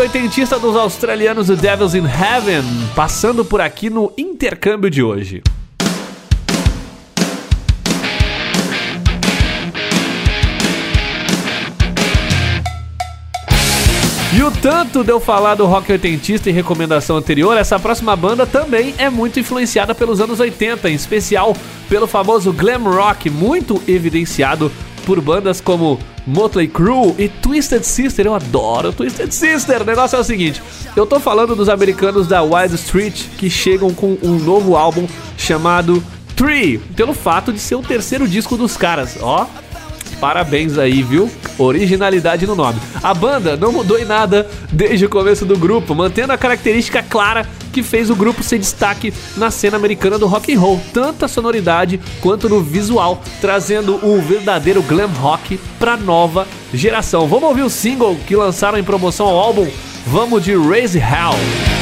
[0.02, 5.40] Oitentista dos australianos The Devils in Heaven, passando por aqui no intercâmbio de hoje.
[14.36, 18.44] E o tanto de eu falar do rock oitentista em recomendação anterior, essa próxima banda
[18.44, 21.56] também é muito influenciada pelos anos 80, em especial
[21.88, 24.72] pelo famoso glam rock, muito evidenciado
[25.06, 28.26] por bandas como Motley Crue e Twisted Sister.
[28.26, 29.82] Eu adoro Twisted Sister.
[29.82, 30.62] O negócio é o seguinte:
[30.96, 36.02] eu tô falando dos americanos da Wild Street que chegam com um novo álbum chamado
[36.36, 39.16] Tree, pelo fato de ser o terceiro disco dos caras.
[39.20, 39.46] Ó,
[40.22, 41.28] Parabéns aí, viu?
[41.58, 42.78] Originalidade no nome.
[43.02, 47.44] A banda não mudou em nada desde o começo do grupo, mantendo a característica clara
[47.72, 51.28] que fez o grupo ser destaque na cena americana do rock and roll, tanto a
[51.28, 57.26] sonoridade quanto no visual, trazendo um verdadeiro glam rock para nova geração.
[57.26, 59.68] Vamos ouvir o single que lançaram em promoção ao álbum.
[60.06, 61.81] Vamos de Raise Hell.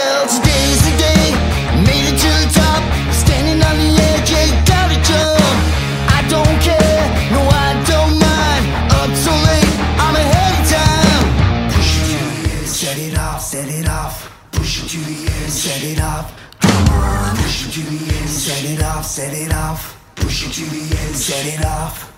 [18.91, 19.97] Off, set it off.
[20.15, 22.11] Push it to the end, set it off.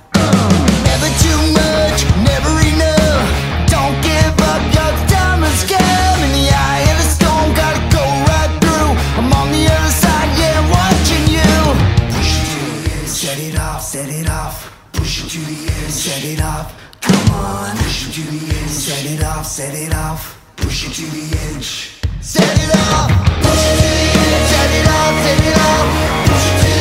[0.89, 3.27] Never too much, never enough.
[3.69, 7.47] Don't give up, your time has come in the eye of the storm.
[7.53, 8.91] Gotta go right through.
[9.19, 11.53] I'm on the other side, yeah, watching you.
[12.13, 14.55] Push it to the end, set it off, set it off.
[14.93, 16.73] Push it to the end, set it off.
[17.01, 20.39] Come on, push it to the end, set it off, set it off.
[20.55, 22.01] Push it to the edge.
[22.21, 23.09] Set it off,
[23.43, 24.02] push it
[25.85, 26.72] it off.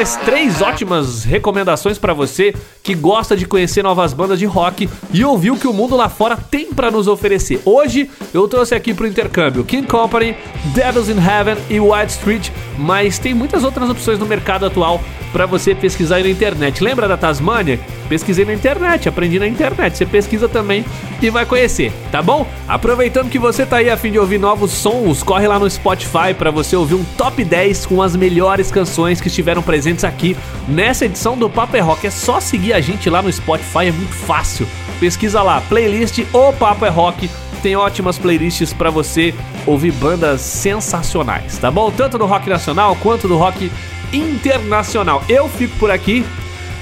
[0.00, 5.22] Mais três ótimas recomendações pra você que gosta de conhecer novas bandas de rock e
[5.22, 7.60] ouvir o que o mundo lá fora tem pra nos oferecer.
[7.66, 10.34] Hoje eu trouxe aqui pro intercâmbio King Company,
[10.72, 12.48] Devils in Heaven e White Street,
[12.78, 15.02] mas tem muitas outras opções no mercado atual
[15.32, 16.82] pra você pesquisar aí na internet.
[16.82, 17.78] Lembra da Tasmania?
[18.08, 19.96] Pesquisei na internet, aprendi na internet.
[19.96, 20.84] Você pesquisa também
[21.22, 22.46] e vai conhecer, tá bom?
[22.66, 26.34] Aproveitando que você tá aí a fim de ouvir novos sons, corre lá no Spotify
[26.36, 30.36] pra você ouvir um top 10 com as melhores canções que estiveram presentes aqui
[30.68, 32.06] nessa edição do Paper Rock.
[32.06, 34.66] É só seguir a gente lá no Spotify, é muito fácil.
[34.98, 37.30] Pesquisa lá, playlist O Paper Rock.
[37.62, 39.34] Tem ótimas playlists pra você
[39.66, 41.90] ouvir bandas sensacionais, tá bom?
[41.90, 43.70] Tanto do rock nacional quanto do rock
[44.12, 45.22] internacional.
[45.28, 46.24] Eu fico por aqui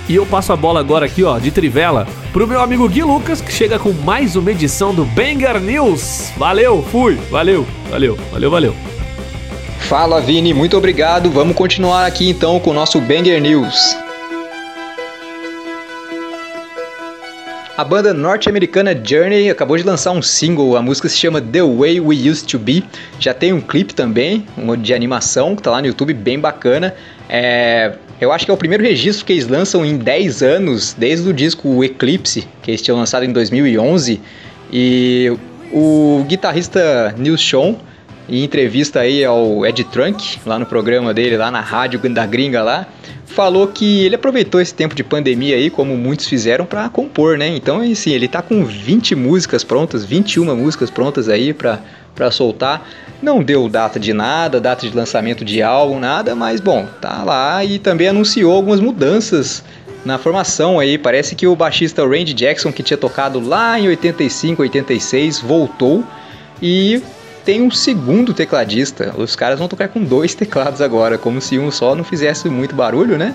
[0.09, 3.41] e eu passo a bola agora aqui, ó, de trivela, pro meu amigo Gui Lucas,
[3.41, 6.33] que chega com mais uma edição do Banger News.
[6.37, 8.98] Valeu, fui, valeu, valeu, valeu, valeu.
[9.89, 11.31] Fala Vini, muito obrigado.
[11.31, 13.97] Vamos continuar aqui então com o nosso Banger News.
[17.75, 22.01] A banda norte-americana Journey acabou de lançar um single, a música se chama The Way
[22.01, 22.85] We Used to Be.
[23.19, 26.95] Já tem um clipe também, um de animação, que tá lá no YouTube, bem bacana.
[27.27, 31.27] É, eu acho que é o primeiro registro que eles lançam em 10 anos, desde
[31.27, 34.21] o disco Eclipse, que eles tinham lançado em 2011.
[34.71, 35.33] E
[35.73, 37.88] o guitarrista Neil Sean
[38.29, 42.63] em entrevista aí ao Ed Trunk, lá no programa dele, lá na rádio da gringa
[42.63, 42.87] lá,
[43.25, 47.49] falou que ele aproveitou esse tempo de pandemia aí, como muitos fizeram, para compor, né?
[47.49, 51.81] Então, assim, ele tá com 20 músicas prontas, 21 músicas prontas aí para
[52.19, 52.85] para soltar.
[53.23, 57.65] Não deu data de nada, data de lançamento de álbum, nada, mas bom, tá lá
[57.65, 59.63] e também anunciou algumas mudanças
[60.05, 60.99] na formação aí.
[60.99, 66.03] Parece que o baixista Randy Jackson, que tinha tocado lá em 85, 86, voltou
[66.61, 67.01] e
[67.49, 69.15] tem um segundo tecladista.
[69.17, 72.75] Os caras vão tocar com dois teclados agora, como se um só não fizesse muito
[72.75, 73.35] barulho, né?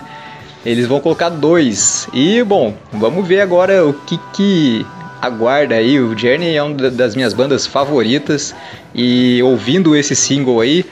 [0.64, 2.08] Eles vão colocar dois.
[2.14, 4.86] E bom, vamos ver agora o que que
[5.20, 6.00] aguarda aí.
[6.00, 8.54] O Journey é uma das minhas bandas favoritas
[8.94, 10.86] e ouvindo esse single aí,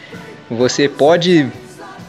[0.49, 1.48] você pode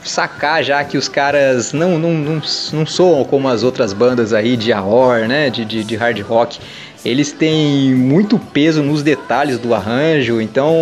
[0.03, 4.57] sacar já que os caras não, não, não, não soam como as outras bandas aí
[4.57, 6.59] de AOR, né, de, de, de hard rock.
[7.05, 10.75] Eles têm muito peso nos detalhes do arranjo, então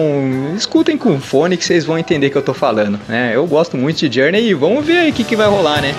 [0.54, 3.32] escutem com fone que vocês vão entender o que eu tô falando, né?
[3.34, 5.94] Eu gosto muito de Journey e vamos ver aí o que, que vai rolar, né?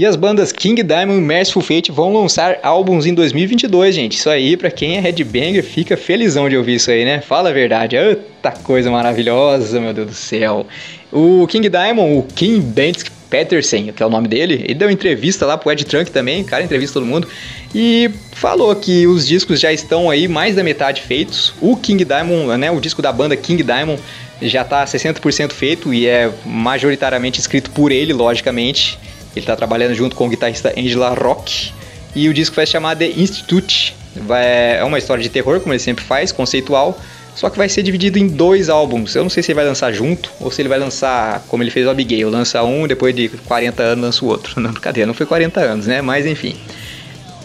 [0.00, 4.16] E as bandas King Diamond e Merciful Fate vão lançar álbuns em 2022, gente.
[4.16, 7.20] Isso aí, pra quem é headbanger, fica felizão de ouvir isso aí, né?
[7.20, 7.96] Fala a verdade.
[7.96, 10.66] Eita coisa maravilhosa, meu Deus do céu.
[11.12, 15.44] O King Diamond, o King Dansk Peterson, que é o nome dele, ele deu entrevista
[15.44, 17.28] lá pro Ed Trunk também, cara, entrevista todo mundo,
[17.74, 21.52] e falou que os discos já estão aí mais da metade feitos.
[21.60, 24.00] O King Diamond, né, o disco da banda King Diamond
[24.40, 28.98] já tá 60% feito e é majoritariamente escrito por ele, logicamente.
[29.34, 31.72] Ele está trabalhando junto com o guitarrista Angela Rock.
[32.14, 33.94] E o disco vai se chamar The Institute.
[34.16, 36.98] Vai, é uma história de terror, como ele sempre faz, conceitual.
[37.34, 39.14] Só que vai ser dividido em dois álbuns.
[39.14, 41.70] Eu não sei se ele vai lançar junto ou se ele vai lançar como ele
[41.70, 42.28] fez o Abigail.
[42.28, 44.58] Lança um, depois de 40 anos lança o outro.
[44.60, 46.02] Não, brincadeira, não foi 40 anos, né?
[46.02, 46.56] Mas enfim.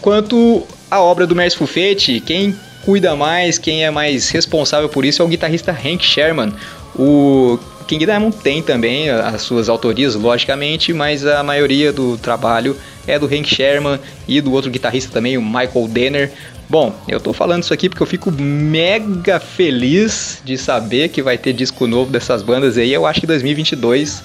[0.01, 5.21] Quanto à obra do Merciful Fate, quem cuida mais, quem é mais responsável por isso
[5.21, 6.53] é o guitarrista Hank Sherman.
[6.95, 12.75] O King Diamond tem também as suas autorias, logicamente, mas a maioria do trabalho
[13.07, 16.31] é do Hank Sherman e do outro guitarrista também, o Michael Denner.
[16.67, 21.37] Bom, eu tô falando isso aqui porque eu fico mega feliz de saber que vai
[21.37, 22.91] ter disco novo dessas bandas aí.
[22.91, 24.23] Eu acho que 2022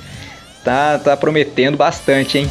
[0.65, 2.49] tá, tá prometendo bastante, hein?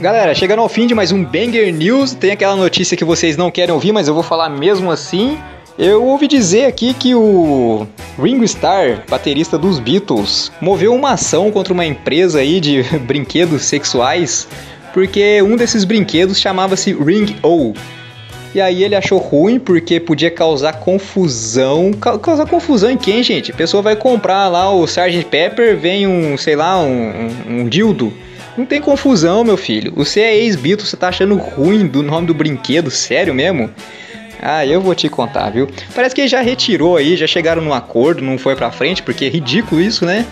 [0.00, 3.50] Galera, chegando ao fim de mais um Banger News, tem aquela notícia que vocês não
[3.50, 5.36] querem ouvir, mas eu vou falar mesmo assim.
[5.76, 7.84] Eu ouvi dizer aqui que o
[8.16, 14.46] Ringo Starr, baterista dos Beatles, moveu uma ação contra uma empresa aí de brinquedos sexuais,
[14.94, 17.74] porque um desses brinquedos chamava-se Ring O.
[18.54, 21.90] E aí ele achou ruim porque podia causar confusão.
[21.92, 23.50] Ca causar confusão em quem, gente?
[23.50, 25.24] A pessoa vai comprar lá o Sgt.
[25.24, 26.86] Pepper, vem um, sei lá, um,
[27.48, 28.12] um, um dildo
[28.58, 29.92] não tem confusão, meu filho.
[29.94, 33.70] Você é ex-Beatle, você tá achando ruim do nome do brinquedo, sério mesmo?
[34.42, 35.68] Ah, eu vou te contar, viu?
[35.94, 39.28] Parece que já retirou aí, já chegaram num acordo, não foi pra frente, porque é
[39.28, 40.26] ridículo isso, né?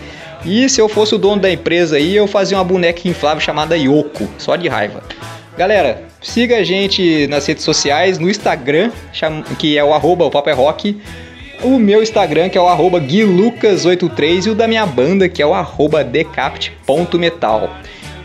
[0.45, 3.77] E se eu fosse o dono da empresa aí, eu fazia uma boneca inflável chamada
[3.77, 5.01] Yoko, só de raiva.
[5.57, 8.91] Galera, siga a gente nas redes sociais, no Instagram,
[9.57, 11.01] que é o arroba o Papo é Rock,
[11.63, 15.45] o meu Instagram, que é o arroba guilucas83, e o da minha banda, que é
[15.45, 16.05] o arroba.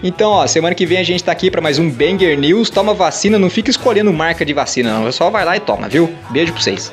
[0.02, 2.68] Então, ó, semana que vem a gente tá aqui para mais um Banger News.
[2.68, 5.12] Toma vacina, não fica escolhendo marca de vacina, não.
[5.12, 6.12] Só vai lá e toma, viu?
[6.30, 6.92] Beijo pra vocês.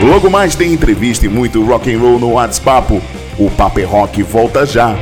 [0.00, 3.00] Logo mais tem entrevista e muito rock and roll no WhatsApp.
[3.38, 4.96] O Paper é Rock volta já.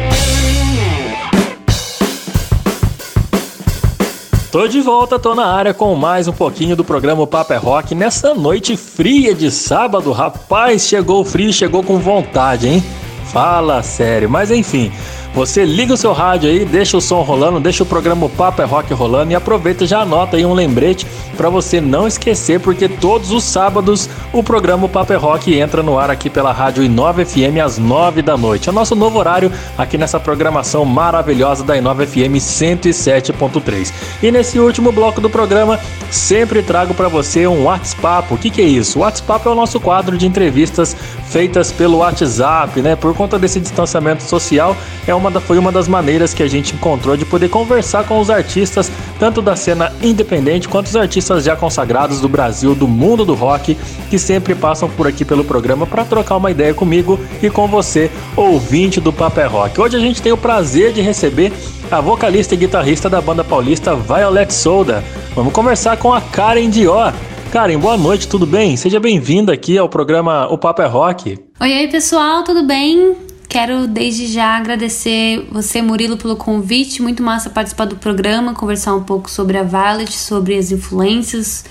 [4.50, 7.94] Tô de volta, tô na área com mais um pouquinho do programa Paper é Rock
[7.94, 10.10] nessa noite fria de sábado.
[10.10, 12.82] Rapaz, chegou frio, chegou com vontade, hein?
[13.26, 14.90] Fala sério, mas enfim.
[15.32, 18.62] Você liga o seu rádio aí, deixa o som rolando, deixa o programa O Papo
[18.62, 22.58] é Rock rolando e aproveita e já anota aí um lembrete para você não esquecer,
[22.58, 26.52] porque todos os sábados o programa O Papo é Rock entra no ar aqui pela
[26.52, 28.68] Rádio Inova FM às 9 da noite.
[28.68, 33.92] É o nosso novo horário aqui nessa programação maravilhosa da Inova FM 107.3.
[34.22, 35.78] E nesse último bloco do programa,
[36.10, 38.34] sempre trago para você um WhatsApp.
[38.34, 38.98] O que, que é isso?
[38.98, 40.96] O WhatsApp é o nosso quadro de entrevistas
[41.28, 42.96] feitas pelo WhatsApp, né?
[42.96, 44.76] Por conta desse distanciamento social,
[45.06, 48.30] é uma foi uma das maneiras que a gente encontrou de poder conversar com os
[48.30, 53.34] artistas, tanto da cena independente quanto os artistas já consagrados do Brasil, do mundo do
[53.34, 53.76] rock,
[54.08, 58.10] que sempre passam por aqui pelo programa para trocar uma ideia comigo e com você,
[58.34, 59.80] ouvinte do Papel Rock.
[59.80, 61.52] Hoje a gente tem o prazer de receber
[61.90, 65.04] a vocalista e guitarrista da banda paulista Violet Soda.
[65.34, 67.12] Vamos conversar com a Karen Dior.
[67.52, 68.76] Karen, boa noite, tudo bem?
[68.76, 71.38] Seja bem-vinda aqui ao programa O Papo é Rock.
[71.60, 73.29] Oi, oi, pessoal, tudo bem?
[73.50, 77.02] Quero desde já agradecer você, Murilo, pelo convite.
[77.02, 81.64] Muito massa participar do programa, conversar um pouco sobre a Violet, sobre as influências,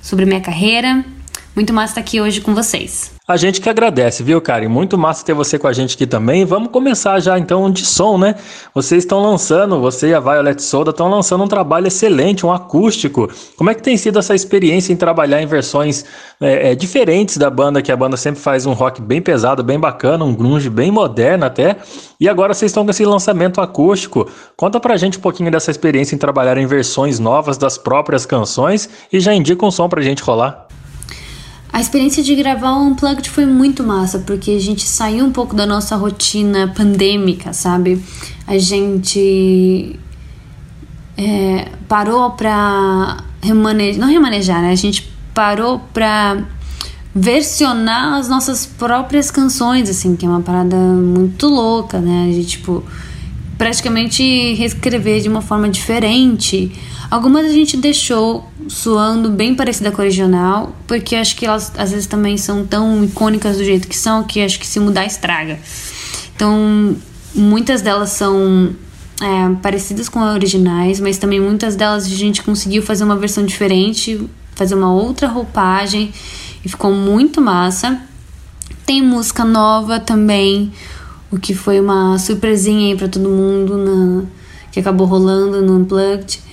[0.00, 1.04] sobre minha carreira.
[1.56, 3.12] Muito massa estar aqui hoje com vocês.
[3.26, 4.68] A gente que agradece, viu, Karen?
[4.68, 6.44] Muito massa ter você com a gente aqui também.
[6.44, 8.34] Vamos começar já então de som, né?
[8.74, 13.30] Vocês estão lançando, você e a Violet Soda estão lançando um trabalho excelente, um acústico.
[13.56, 16.04] Como é que tem sido essa experiência em trabalhar em versões
[16.42, 19.80] é, é, diferentes da banda, que a banda sempre faz um rock bem pesado, bem
[19.80, 21.76] bacana, um grunge bem moderno até.
[22.20, 24.28] E agora vocês estão com esse lançamento acústico.
[24.58, 28.90] Conta pra gente um pouquinho dessa experiência em trabalhar em versões novas das próprias canções
[29.10, 30.66] e já indica um som pra gente rolar.
[31.72, 35.54] A experiência de gravar o Unplugged foi muito massa, porque a gente saiu um pouco
[35.54, 38.02] da nossa rotina pandêmica, sabe?
[38.46, 39.98] A gente
[41.16, 44.70] é, parou pra remanejar, não remanejar, né?
[44.70, 46.44] A gente parou pra
[47.14, 52.28] versionar as nossas próprias canções, assim, que é uma parada muito louca, né?
[52.28, 52.84] A gente, tipo,
[53.56, 54.22] praticamente
[54.54, 56.70] reescrever de uma forma diferente.
[57.10, 61.92] Algumas a gente deixou soando bem parecida com a original, porque acho que elas às
[61.92, 65.58] vezes também são tão icônicas do jeito que são, que acho que se mudar estraga.
[66.34, 66.96] Então,
[67.34, 68.74] muitas delas são
[69.20, 73.44] é, parecidas com as originais, mas também muitas delas a gente conseguiu fazer uma versão
[73.44, 76.12] diferente, fazer uma outra roupagem
[76.64, 78.00] e ficou muito massa.
[78.84, 80.72] Tem música nova também,
[81.30, 84.24] o que foi uma surpresinha aí para todo mundo na,
[84.70, 86.45] que acabou rolando no Unplugged.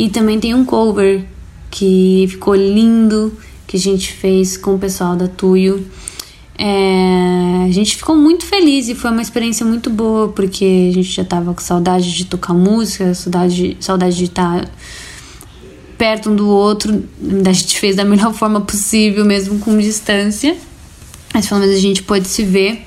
[0.00, 1.22] E também tem um cover
[1.70, 3.36] que ficou lindo,
[3.66, 5.86] que a gente fez com o pessoal da Tuyo.
[6.56, 11.10] É, a gente ficou muito feliz e foi uma experiência muito boa, porque a gente
[11.10, 14.70] já tava com saudade de tocar música, saudade, saudade de estar
[15.98, 17.04] perto um do outro.
[17.46, 20.56] A gente fez da melhor forma possível, mesmo com distância.
[21.34, 22.86] Mas pelo menos a gente pôde se ver.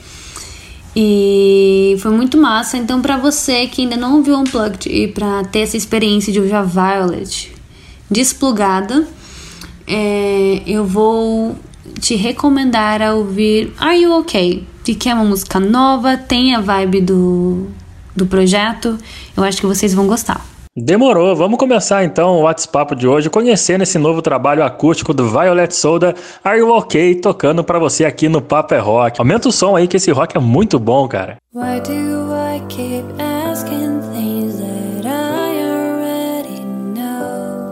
[0.95, 2.77] E foi muito massa.
[2.77, 6.53] Então, para você que ainda não viu Unplugged e para ter essa experiência de ouvir
[6.53, 7.51] a Violet
[8.09, 9.07] desplugada,
[9.87, 11.57] é, eu vou
[11.99, 14.67] te recomendar a ouvir Are You Okay?
[14.83, 17.67] Que é uma música nova, tem a vibe do,
[18.15, 18.97] do projeto.
[19.35, 20.52] Eu acho que vocês vão gostar.
[20.75, 25.71] Demorou, vamos começar então o WhatsApp de hoje conhecendo esse novo trabalho acústico do Violet
[25.71, 29.21] Soda, Are You OK, tocando para você aqui no Papo é Rock.
[29.21, 31.37] Aumenta o som aí que esse rock é muito bom, cara.
[31.53, 37.69] Why do I keep asking things that I already know?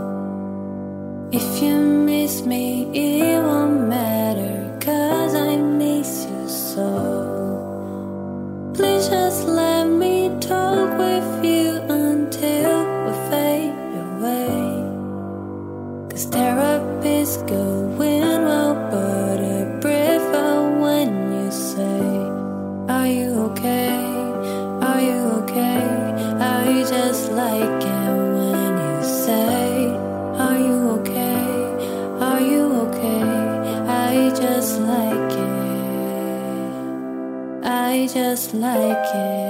[1.31, 6.85] If you miss me, it won't matter, cause I miss you so.
[8.75, 11.90] Please just let me talk with you
[38.41, 39.40] just like it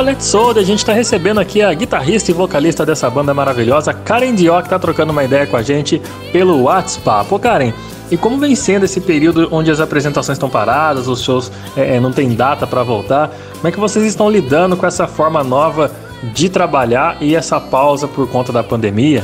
[0.00, 4.34] Violet Soul, a gente tá recebendo aqui a guitarrista e vocalista dessa banda maravilhosa, Karen
[4.34, 6.00] Dió, que tá trocando uma ideia com a gente
[6.32, 7.28] pelo WhatsApp.
[7.28, 7.70] Pô, Karen,
[8.10, 12.00] e como vem sendo esse período onde as apresentações estão paradas, os shows é, é
[12.00, 13.30] não tem data para voltar?
[13.56, 15.92] Como é que vocês estão lidando com essa forma nova
[16.32, 19.22] de trabalhar e essa pausa por conta da pandemia?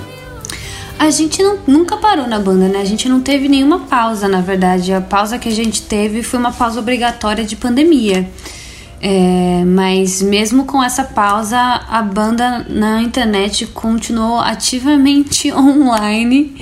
[0.98, 2.80] A gente não, nunca parou na banda, né?
[2.80, 4.92] A gente não teve nenhuma pausa, na verdade.
[4.92, 8.28] A pausa que a gente teve foi uma pausa obrigatória de pandemia.
[9.08, 16.56] É, mas mesmo com essa pausa, a banda na internet continuou ativamente online.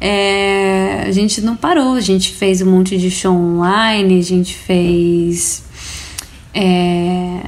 [0.00, 4.54] É, a gente não parou, a gente fez um monte de show online, a gente
[4.54, 5.62] fez.
[6.54, 7.40] É,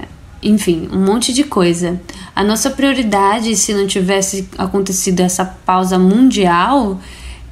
[0.43, 1.99] enfim, um monte de coisa.
[2.35, 7.01] A nossa prioridade, se não tivesse acontecido essa pausa mundial,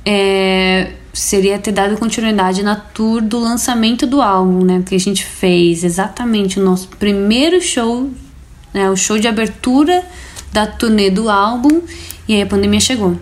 [0.05, 4.83] é, seria ter dado continuidade na tour do lançamento do álbum, né?
[4.85, 8.11] Que a gente fez exatamente o nosso primeiro show,
[8.75, 8.91] né?
[8.91, 10.05] O show de abertura
[10.53, 11.83] da turnê do álbum
[12.29, 13.17] e aí a pandemia chegou.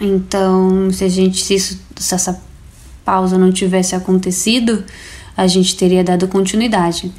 [0.00, 2.42] Então, se a gente se, isso, se essa
[3.04, 4.84] pausa não tivesse acontecido,
[5.36, 7.12] a gente teria dado continuidade.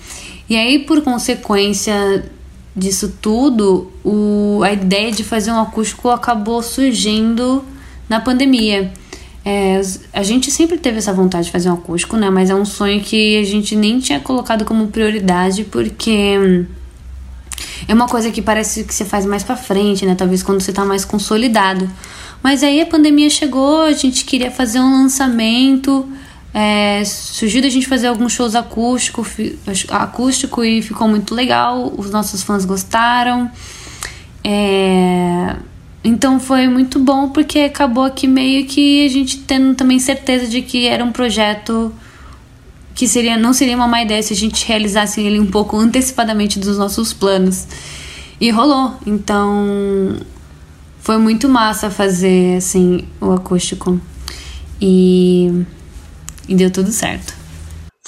[0.49, 2.29] E aí, por consequência
[2.75, 7.63] disso tudo, o, a ideia de fazer um acústico acabou surgindo
[8.09, 8.91] na pandemia.
[9.49, 9.79] É,
[10.11, 12.29] a gente sempre teve essa vontade de fazer um acústico, né?
[12.29, 16.65] Mas é um sonho que a gente nem tinha colocado como prioridade porque
[17.87, 20.15] é uma coisa que parece que você faz mais para frente, né?
[20.15, 21.89] Talvez quando você tá mais consolidado.
[22.43, 26.05] Mas aí a pandemia chegou, a gente queria fazer um lançamento,
[26.53, 29.25] é, surgiu da gente fazer alguns shows acústico,
[29.87, 33.49] acústico e ficou muito legal, os nossos fãs gostaram.
[34.43, 35.55] É,
[36.07, 40.61] então foi muito bom porque acabou aqui meio que a gente tendo também certeza de
[40.61, 41.93] que era um projeto
[42.95, 46.59] que seria não seria uma má ideia se a gente realizasse ele um pouco antecipadamente
[46.59, 47.67] dos nossos planos.
[48.39, 48.93] E rolou.
[49.05, 50.15] Então
[50.99, 53.99] foi muito massa fazer assim o acústico.
[54.79, 55.51] E,
[56.47, 57.36] e deu tudo certo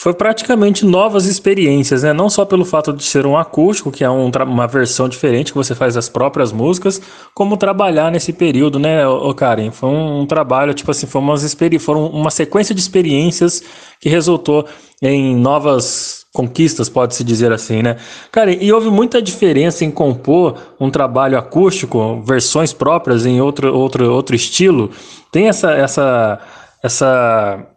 [0.02, 2.14] foi praticamente novas experiências, né?
[2.14, 5.58] Não só pelo fato de ser um acústico, que é um, uma versão diferente que
[5.58, 7.02] você faz as próprias músicas,
[7.34, 9.72] como trabalhar nesse período, né, ô Karen?
[9.72, 13.62] Foi um, um trabalho, tipo assim, foi umas foram uma sequência de experiências
[14.00, 14.66] que resultou
[15.02, 17.98] em novas conquistas, pode-se dizer assim, né?
[18.32, 24.10] Karen, e houve muita diferença em compor um trabalho acústico, versões próprias em outro, outro,
[24.10, 24.92] outro estilo?
[25.30, 26.40] Tem essa, essa,
[26.82, 27.68] essa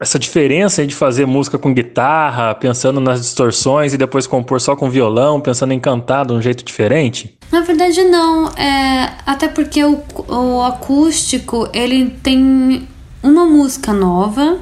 [0.00, 4.90] essa diferença de fazer música com guitarra, pensando nas distorções e depois compor só com
[4.90, 7.36] violão, pensando em cantar de um jeito diferente?
[7.52, 12.88] Na verdade não, é, até porque o, o acústico ele tem
[13.22, 14.58] uma música nova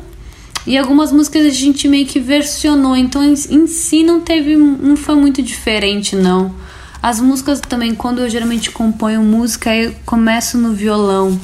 [0.67, 4.97] e algumas músicas a gente meio que versionou, então em, em si não teve, não
[4.97, 6.55] foi muito diferente não.
[7.03, 11.41] As músicas também, quando eu geralmente componho música, eu começo no violão,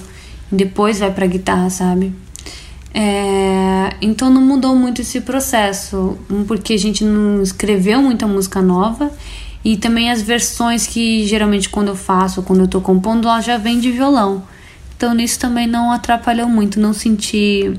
[0.52, 2.12] depois vai pra guitarra, sabe?
[3.00, 6.18] É, então não mudou muito esse processo,
[6.48, 9.12] porque a gente não escreveu muita música nova
[9.64, 13.56] e também as versões que geralmente quando eu faço, quando eu tô compondo, ela já
[13.56, 14.42] vem de violão.
[14.96, 17.72] Então nisso também não atrapalhou muito, não senti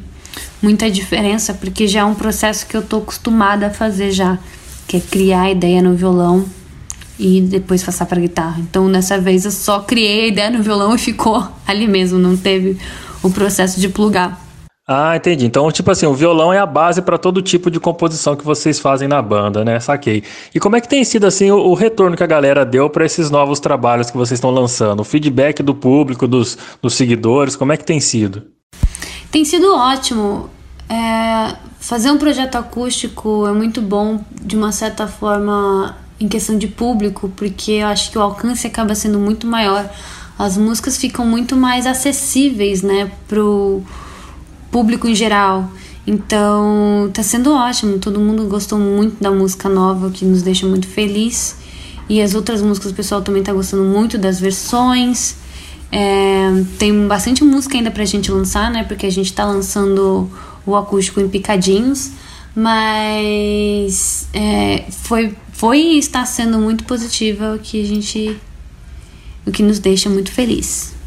[0.61, 4.39] muita diferença, porque já é um processo que eu tô acostumada a fazer já,
[4.87, 6.45] que é criar a ideia no violão
[7.19, 8.61] e depois passar para guitarra.
[8.61, 12.37] Então dessa vez eu só criei a ideia no violão e ficou ali mesmo, não
[12.37, 12.77] teve
[13.21, 14.47] o processo de plugar.
[14.91, 15.45] Ah, entendi.
[15.45, 18.79] Então, tipo assim, o violão é a base para todo tipo de composição que vocês
[18.79, 19.79] fazem na banda, né?
[19.79, 20.23] Saquei.
[20.51, 23.05] E como é que tem sido assim o, o retorno que a galera deu para
[23.05, 25.01] esses novos trabalhos que vocês estão lançando?
[25.01, 28.47] O feedback do público, dos, dos seguidores, como é que tem sido?
[29.29, 30.49] Tem sido ótimo.
[30.89, 36.67] É, fazer um projeto acústico é muito bom de uma certa forma em questão de
[36.67, 39.87] público, porque eu acho que o alcance acaba sendo muito maior.
[40.35, 43.83] As músicas ficam muito mais acessíveis, né, pro
[44.71, 45.71] público em geral.
[46.05, 47.99] Então, tá sendo ótimo.
[47.99, 51.55] Todo mundo gostou muito da música nova, que nos deixa muito feliz.
[52.09, 55.35] E as outras músicas, o pessoal também tá gostando muito das versões.
[55.91, 58.83] É, tem bastante música ainda pra gente lançar, né?
[58.83, 60.29] Porque a gente tá lançando
[60.65, 62.11] o acústico em picadinhos.
[62.55, 68.37] Mas é, foi, foi e está sendo muito positiva o que a gente.
[69.45, 70.98] o que nos deixa muito feliz.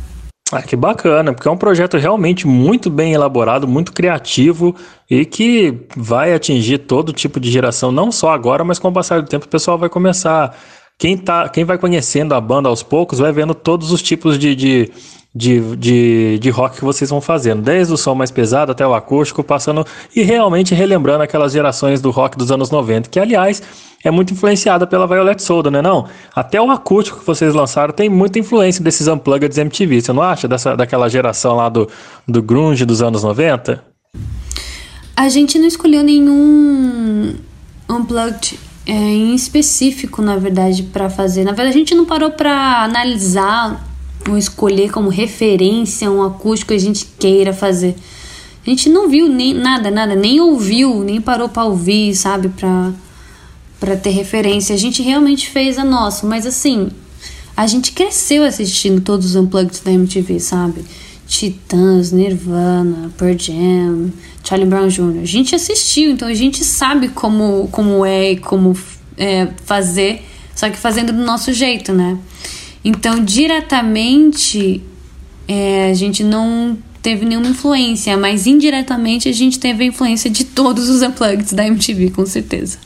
[0.52, 4.76] Ah, que bacana, porque é um projeto realmente muito bem elaborado, muito criativo
[5.10, 9.22] e que vai atingir todo tipo de geração, não só agora, mas com o passar
[9.22, 10.54] do tempo o pessoal vai começar.
[10.98, 14.54] Quem, tá, quem vai conhecendo a banda aos poucos vai vendo todos os tipos de,
[14.54, 14.92] de,
[15.34, 18.94] de, de, de rock que vocês vão fazendo, desde o som mais pesado até o
[18.94, 23.62] acústico, passando e realmente relembrando aquelas gerações do rock dos anos 90, que aliás
[24.04, 26.06] é muito influenciada pela Violet Soda, né não?
[26.34, 30.46] Até o acústico que vocês lançaram tem muita influência desses unplugged MTV, você não acha?
[30.46, 31.88] Dessa, daquela geração lá do,
[32.28, 33.82] do grunge dos anos 90?
[35.16, 37.36] A gente não escolheu nenhum
[37.88, 41.44] unplugged é, em específico, na verdade, para fazer.
[41.44, 43.91] Na verdade, a gente não parou para analisar
[44.28, 47.96] ou escolher como referência um acústico que a gente queira fazer.
[48.64, 52.92] A gente não viu nem nada, nada, nem ouviu, nem parou para ouvir, sabe, para
[53.80, 54.76] para ter referência.
[54.76, 56.88] A gente realmente fez a nossa, mas assim,
[57.56, 60.84] a gente cresceu assistindo todos os unplugged da MTV, sabe?
[61.26, 64.12] Titãs, Nirvana, Pearl Jam,
[64.44, 65.22] Charlie Brown Jr.
[65.22, 68.76] A gente assistiu, então a gente sabe como, como é e como
[69.18, 70.24] é, fazer,
[70.54, 72.16] só que fazendo do nosso jeito, né?
[72.84, 74.82] Então, diretamente,
[75.46, 80.44] é, a gente não teve nenhuma influência, mas indiretamente a gente teve a influência de
[80.44, 82.78] todos os unplugged da MTV, com certeza.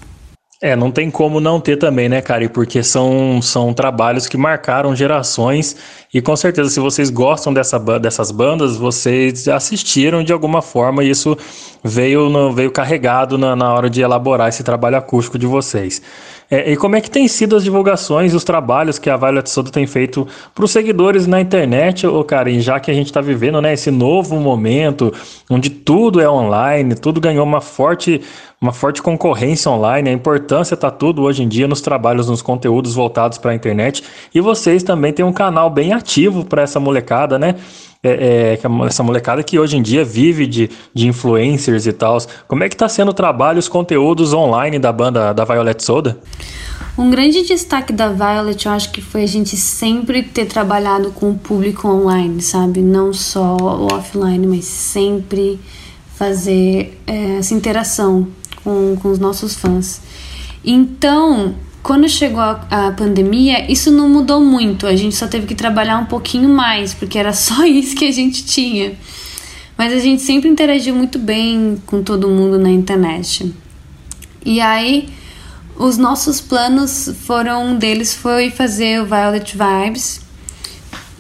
[0.62, 2.48] É, não tem como não ter também, né, Cari?
[2.48, 5.76] Porque são, são trabalhos que marcaram gerações
[6.14, 11.10] e com certeza se vocês gostam dessa, dessas bandas, vocês assistiram de alguma forma e
[11.10, 11.36] isso
[11.84, 16.00] veio, no, veio carregado na, na hora de elaborar esse trabalho acústico de vocês.
[16.48, 19.70] É, e como é que tem sido as divulgações, os trabalhos que a Violet Soda
[19.70, 23.60] tem feito para os seguidores na internet, ô Karen, já que a gente está vivendo
[23.60, 25.12] né, esse novo momento
[25.50, 28.20] onde tudo é online, tudo ganhou uma forte,
[28.60, 32.94] uma forte concorrência online, a importância está tudo hoje em dia nos trabalhos, nos conteúdos
[32.94, 37.40] voltados para a internet, e vocês também têm um canal bem ativo para essa molecada,
[37.40, 37.56] né?
[38.02, 42.18] É, é, essa molecada que hoje em dia vive de, de influencers e tal.
[42.46, 46.18] Como é que está sendo o trabalho, os conteúdos online da banda da Violet Soda?
[46.98, 51.30] Um grande destaque da Violet, eu acho que foi a gente sempre ter trabalhado com
[51.30, 52.80] o público online, sabe?
[52.80, 55.60] Não só o offline, mas sempre
[56.14, 58.26] fazer é, essa interação
[58.64, 60.00] com, com os nossos fãs.
[60.64, 61.54] Então,
[61.86, 64.88] quando chegou a, a, pandemia, isso não mudou muito.
[64.88, 68.10] A gente só teve que trabalhar um pouquinho mais, porque era só isso que a
[68.10, 68.94] gente tinha.
[69.78, 73.54] Mas a gente sempre interagiu muito bem com todo mundo na internet.
[74.44, 75.08] E aí,
[75.76, 80.20] os nossos planos foram um deles foi fazer o Violet Vibes,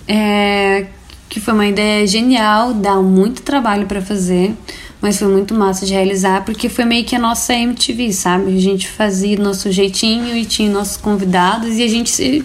[0.08, 0.86] é,
[1.28, 4.52] que foi uma ideia genial, dá muito trabalho para fazer
[5.00, 8.56] mas foi muito massa de realizar porque foi meio que a nossa MTV, sabe?
[8.56, 12.44] A gente fazia nosso jeitinho e tinha nossos convidados e a gente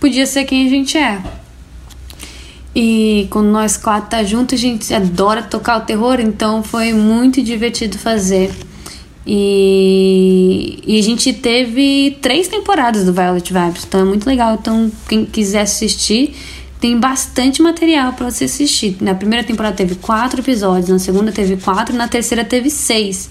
[0.00, 1.22] podia ser quem a gente é.
[2.74, 7.42] E quando nós quatro tá juntos, a gente adora tocar o terror, então foi muito
[7.42, 8.50] divertido fazer.
[9.26, 14.58] E, e a gente teve três temporadas do Violet Vibes, então é muito legal.
[14.60, 16.34] Então, quem quiser assistir,
[16.82, 18.96] tem bastante material para você assistir.
[19.00, 23.30] Na primeira temporada teve quatro episódios, na segunda teve quatro, na terceira teve seis.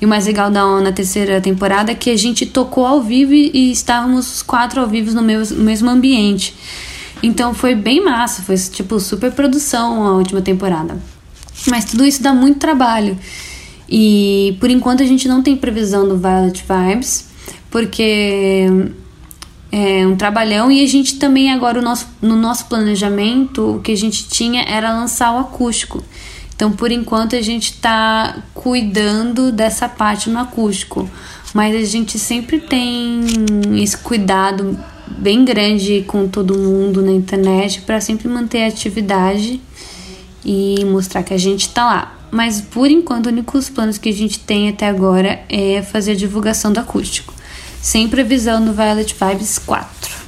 [0.00, 3.34] E o mais legal da na terceira temporada é que a gente tocou ao vivo
[3.34, 6.54] e estávamos os quatro ao vivo no mesmo ambiente.
[7.22, 10.96] Então foi bem massa, foi tipo super produção a última temporada.
[11.68, 13.18] Mas tudo isso dá muito trabalho.
[13.86, 17.26] E por enquanto a gente não tem previsão do Violet Vibes,
[17.70, 18.66] porque
[19.78, 23.96] é um trabalhão e a gente também agora nosso, no nosso planejamento o que a
[23.96, 26.02] gente tinha era lançar o acústico.
[26.54, 31.06] Então por enquanto a gente está cuidando dessa parte no acústico,
[31.52, 33.20] mas a gente sempre tem
[33.82, 34.78] esse cuidado
[35.18, 39.60] bem grande com todo mundo na internet para sempre manter a atividade
[40.42, 42.18] e mostrar que a gente está lá.
[42.30, 46.16] Mas por enquanto, os únicos planos que a gente tem até agora é fazer a
[46.16, 47.36] divulgação do acústico
[47.86, 50.26] sem previsão no Violet Vibes 4.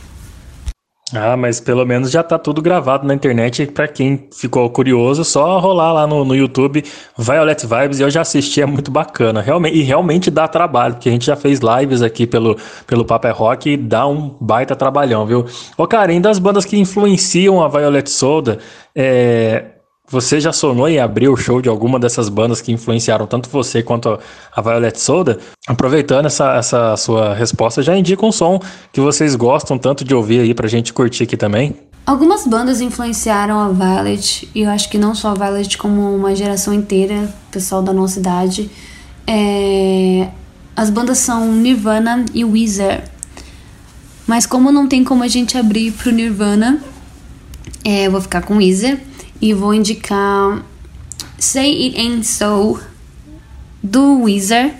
[1.12, 3.66] Ah, mas pelo menos já tá tudo gravado na internet.
[3.66, 6.84] Para quem ficou curioso, só rolar lá no, no YouTube
[7.18, 7.98] Violet Vibes.
[7.98, 9.40] Eu já assisti, é muito bacana.
[9.40, 12.56] Realmente, e realmente dá trabalho, porque a gente já fez lives aqui pelo,
[12.86, 15.44] pelo Paper é Rock e dá um baita trabalhão, viu?
[15.76, 18.60] Ô, Karen, das bandas que influenciam a Violet Soda,
[18.94, 19.64] é,
[20.10, 23.82] você já sonou em abrir o show de alguma dessas bandas que influenciaram tanto você
[23.82, 24.18] quanto
[24.54, 25.38] a Violet Soda?
[25.66, 28.58] Aproveitando essa, essa sua resposta, já indica um som
[28.90, 31.76] que vocês gostam tanto de ouvir aí pra gente curtir aqui também.
[32.06, 36.34] Algumas bandas influenciaram a Violet, e eu acho que não só a Violet, como uma
[36.34, 38.70] geração inteira, pessoal da nossa idade.
[39.26, 40.28] É...
[40.74, 43.04] As bandas são Nirvana e Weezer.
[44.26, 46.80] Mas como não tem como a gente abrir pro Nirvana,
[47.84, 49.07] é, eu vou ficar com Weezer
[49.40, 50.62] e vou indicar
[51.38, 52.80] Say It Ain't So
[53.82, 54.74] do Weezer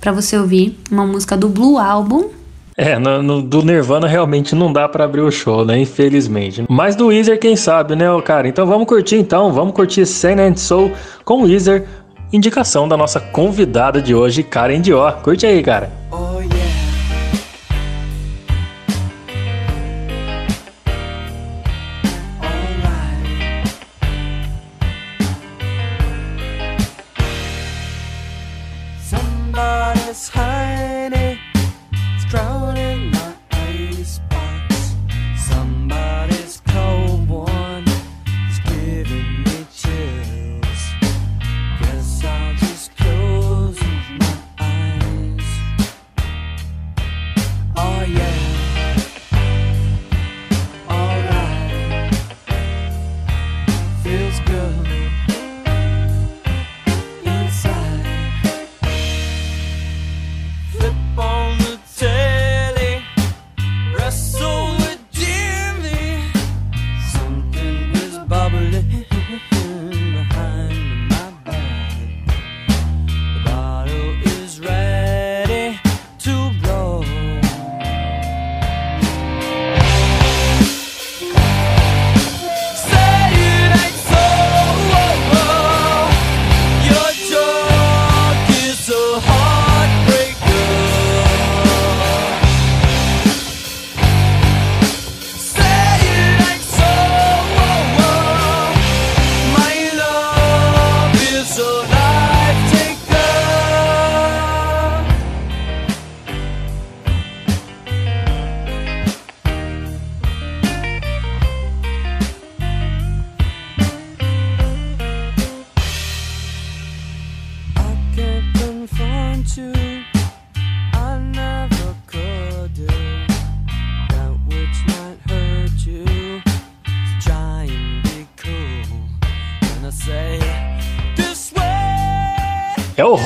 [0.00, 2.30] para você ouvir, uma música do Blue Album.
[2.76, 5.80] É, no, no, do Nirvana realmente não dá para abrir o show, né?
[5.80, 6.64] Infelizmente.
[6.68, 8.46] Mas do Weezer, quem sabe, né, cara?
[8.46, 10.92] Então vamos curtir então, vamos curtir Sand and Soul
[11.24, 11.86] com o Weezer,
[12.32, 15.14] indicação da nossa convidada de hoje, Karen Dior.
[15.22, 15.90] Curte aí, cara.
[16.12, 16.37] Oh,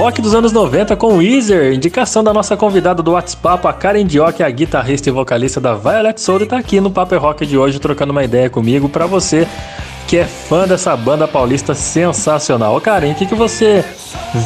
[0.03, 4.05] rock dos anos 90 com Weezer, indicação da nossa convidada do WhatsApp, a Karen
[4.37, 7.79] é a guitarrista e vocalista da Violet e tá aqui no Paper Rock de hoje
[7.79, 9.47] trocando uma ideia comigo para você
[10.09, 12.77] que é fã dessa banda paulista sensacional.
[12.77, 13.85] Ô Karen, o que, que você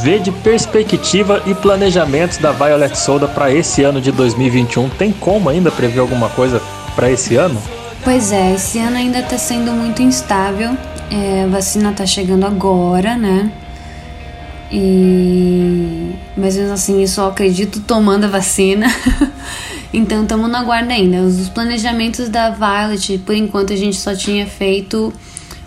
[0.02, 4.90] vê de perspectiva e planejamentos da Violet Soda para esse ano de 2021?
[4.90, 6.60] Tem como ainda prever alguma coisa
[6.94, 7.58] para esse ano?
[8.04, 10.76] Pois é, esse ano ainda tá sendo muito instável.
[11.10, 13.50] É, a vacina tá chegando agora, né?
[14.70, 18.86] E mas mesmo assim, eu só acredito tomando a vacina.
[19.93, 21.22] então estamos na guarda ainda.
[21.22, 25.12] Os planejamentos da Violet, por enquanto a gente só tinha feito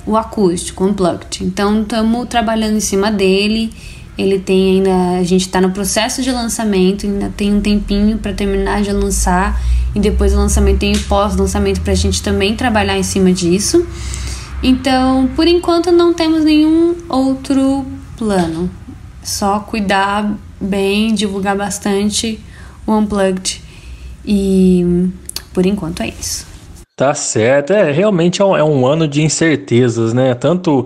[0.05, 1.43] o acústico, unplugged.
[1.43, 3.73] Então estamos trabalhando em cima dele.
[4.15, 8.33] Ele tem ainda, a gente está no processo de lançamento, ainda tem um tempinho para
[8.33, 9.59] terminar de lançar
[9.95, 13.87] e depois do lançamento tem o pós-lançamento para a gente também trabalhar em cima disso.
[14.61, 17.85] Então, por enquanto não temos nenhum outro
[18.17, 18.69] plano.
[19.23, 22.39] Só cuidar bem, divulgar bastante
[22.85, 23.61] o Unplugged.
[24.25, 25.09] E
[25.53, 26.48] por enquanto é isso.
[26.99, 30.35] Tá certo, é realmente é um, é um ano de incertezas, né?
[30.35, 30.85] Tanto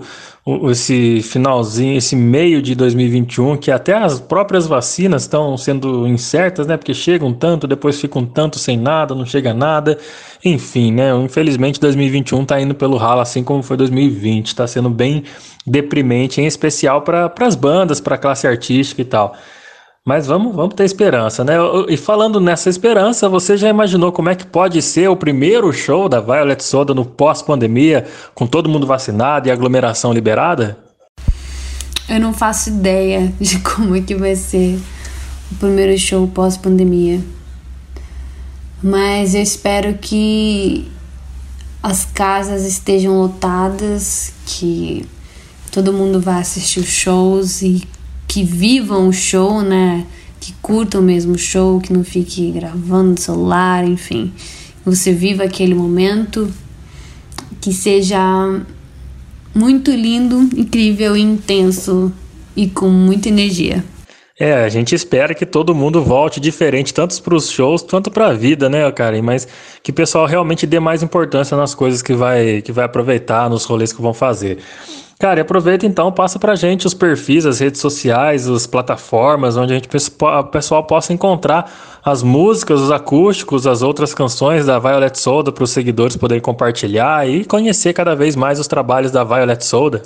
[0.70, 6.76] esse finalzinho, esse meio de 2021, que até as próprias vacinas estão sendo incertas, né?
[6.76, 9.98] Porque chegam tanto, depois ficam tanto sem nada, não chega nada.
[10.44, 11.10] Enfim, né?
[11.16, 14.54] Infelizmente 2021 tá indo pelo ralo, assim como foi 2020.
[14.54, 15.24] Tá sendo bem
[15.66, 19.34] deprimente, em especial para as bandas, para a classe artística e tal.
[20.06, 21.54] Mas vamos, vamos ter esperança, né?
[21.88, 26.10] E falando nessa esperança, você já imaginou como é que pode ser o primeiro show
[26.10, 30.76] da Violet Soda no pós-pandemia, com todo mundo vacinado e aglomeração liberada?
[32.06, 34.78] Eu não faço ideia de como é que vai ser
[35.50, 37.22] o primeiro show pós-pandemia.
[38.82, 40.86] Mas eu espero que
[41.82, 45.06] as casas estejam lotadas, que
[45.72, 47.93] todo mundo vá assistir os shows e
[48.34, 50.04] que vivam o show, né?
[50.40, 54.32] Que curtam mesmo o show, que não fique gravando no celular, enfim.
[54.84, 56.52] Você viva aquele momento,
[57.60, 58.18] que seja
[59.54, 62.12] muito lindo, incrível intenso
[62.56, 63.84] e com muita energia.
[64.38, 68.28] É, a gente espera que todo mundo volte diferente, tanto para os shows quanto para
[68.28, 69.22] a vida, né, Karen?
[69.22, 69.46] Mas
[69.80, 73.64] que o pessoal realmente dê mais importância nas coisas que vai, que vai aproveitar, nos
[73.64, 74.58] rolês que vão fazer.
[75.20, 79.76] Cara, aproveita então, passa pra gente os perfis, as redes sociais, as plataformas, onde a
[79.76, 85.52] gente o pessoal possa encontrar as músicas, os acústicos, as outras canções da Violet Soda
[85.52, 90.02] para os seguidores poderem compartilhar e conhecer cada vez mais os trabalhos da Violet Soda.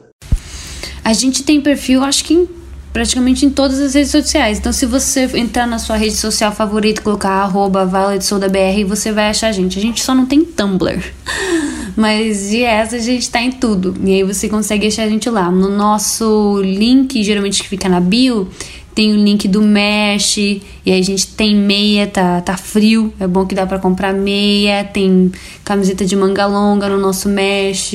[1.02, 4.58] A gente tem perfil, acho que em praticamente em todas as redes sociais.
[4.58, 9.28] Então, se você entrar na sua rede social favorita e colocar arroba VioletSoudaBR, você vai
[9.28, 9.78] achar a gente.
[9.78, 11.02] A gente só não tem Tumblr.
[11.96, 13.94] Mas de essa a gente tá em tudo.
[14.04, 15.50] E aí você consegue achar a gente lá.
[15.50, 18.48] No nosso link, geralmente que fica na bio,
[18.94, 23.28] tem o link do Mesh, e aí a gente tem meia, tá, tá frio, é
[23.28, 25.30] bom que dá para comprar meia, tem
[25.64, 27.94] camiseta de manga longa no nosso Mesh.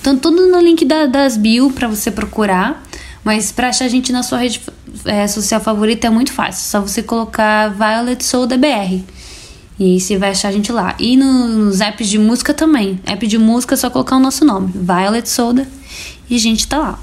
[0.00, 2.83] Então tudo no link da, das bio para você procurar.
[3.24, 4.60] Mas para achar a gente na sua rede
[5.06, 6.68] é, social favorita é muito fácil.
[6.68, 9.02] Só você colocar Violet Soul BR.
[9.78, 10.94] E aí você vai achar a gente lá.
[10.98, 13.00] E no, nos apps de música também.
[13.04, 15.66] App de música é só colocar o nosso nome, Violet Soda,
[16.30, 16.98] e a gente tá lá.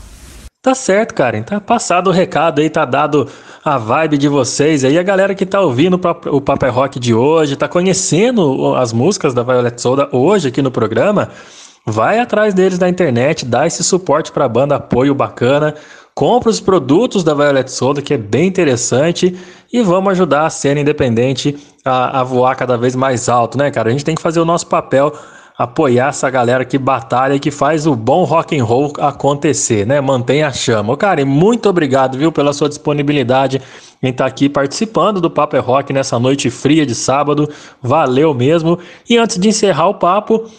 [0.62, 1.42] Tá certo, Karen.
[1.42, 3.28] Tá passado o recado aí, tá dado
[3.66, 4.98] a vibe de vocês aí.
[4.98, 6.00] A galera que tá ouvindo
[6.32, 10.72] o Paper Rock de hoje, tá conhecendo as músicas da Violet Soda hoje aqui no
[10.72, 11.30] programa.
[11.86, 15.74] Vai atrás deles na internet, dá esse suporte pra banda, apoio bacana.
[16.14, 19.38] Compra os produtos da Violet Soda, que é bem interessante.
[19.72, 23.90] E vamos ajudar a cena independente a, a voar cada vez mais alto, né, cara?
[23.90, 25.14] A gente tem que fazer o nosso papel
[25.58, 30.02] apoiar essa galera que batalha e que faz o bom rock and roll acontecer, né?
[30.02, 30.94] Mantém a chama.
[30.94, 33.62] Ô, Karen, muito obrigado, viu, pela sua disponibilidade
[34.02, 37.48] em estar tá aqui participando do Papo é Rock nessa noite fria de sábado.
[37.82, 38.80] Valeu mesmo.
[39.08, 40.50] E antes de encerrar o papo,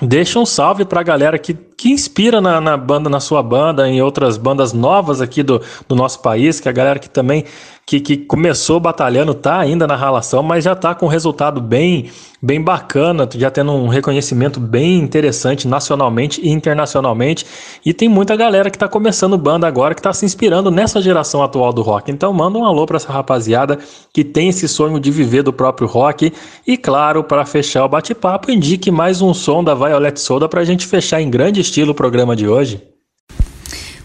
[0.00, 4.00] deixa um salve pra galera que que inspira na, na, banda, na sua banda, em
[4.00, 7.44] outras bandas novas aqui do, do nosso país, que a galera que também
[7.84, 12.08] que, que começou batalhando tá ainda na relação, mas já tá com um resultado bem
[12.44, 17.46] bem bacana, já tendo um reconhecimento bem interessante nacionalmente e internacionalmente.
[17.86, 21.40] E tem muita galera que tá começando banda agora que tá se inspirando nessa geração
[21.40, 22.10] atual do rock.
[22.10, 23.78] Então manda um alô para essa rapaziada
[24.12, 26.32] que tem esse sonho de viver do próprio rock.
[26.66, 30.84] E claro, para fechar o bate-papo, indique mais um som da Violet Soda pra gente
[30.84, 32.82] fechar em grande estilo o programa de hoje?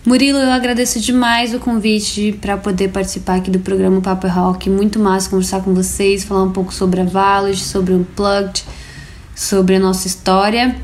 [0.06, 4.70] Murilo, eu agradeço demais o convite para poder participar aqui do programa Papo é Rock.
[4.70, 8.64] Muito massa conversar com vocês, falar um pouco sobre a Valos, sobre o Unplugged,
[9.36, 10.78] sobre a nossa história.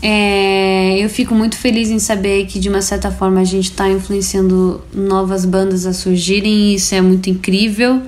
[0.00, 3.90] É, eu fico muito feliz em saber que de uma certa forma a gente está
[3.90, 8.00] influenciando novas bandas a surgirem e isso é muito incrível.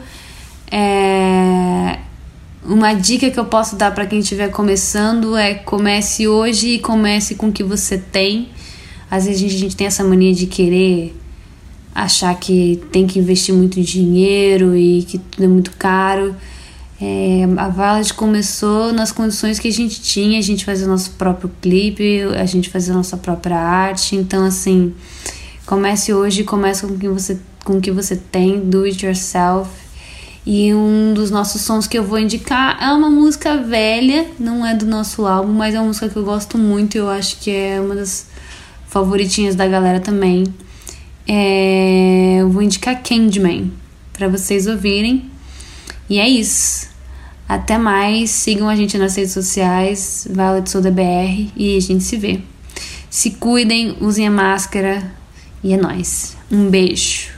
[0.72, 1.63] É,
[2.64, 7.34] uma dica que eu posso dar para quem estiver começando é comece hoje e comece
[7.34, 8.48] com o que você tem.
[9.10, 11.14] Às vezes a gente, a gente tem essa mania de querer
[11.94, 16.34] achar que tem que investir muito dinheiro e que tudo é muito caro.
[17.00, 21.50] É, a Valid começou nas condições que a gente tinha, a gente fazia nosso próprio
[21.60, 24.16] clipe, a gente fazia nossa própria arte.
[24.16, 24.94] Então, assim,
[25.66, 29.83] comece hoje, comece com o que você, com o que você tem, do it yourself
[30.46, 34.74] e um dos nossos sons que eu vou indicar é uma música velha, não é
[34.74, 37.50] do nosso álbum, mas é uma música que eu gosto muito e eu acho que
[37.50, 38.26] é uma das
[38.86, 40.44] favoritinhas da galera também.
[41.26, 43.72] É, eu vou indicar Candyman
[44.12, 45.30] para vocês ouvirem.
[46.08, 46.88] E é isso.
[47.48, 48.30] Até mais.
[48.30, 52.40] Sigam a gente nas redes sociais, Violet Soda BR, e a gente se vê.
[53.10, 55.02] Se cuidem, usem a máscara
[55.62, 56.36] e é nóis.
[56.50, 57.33] Um beijo.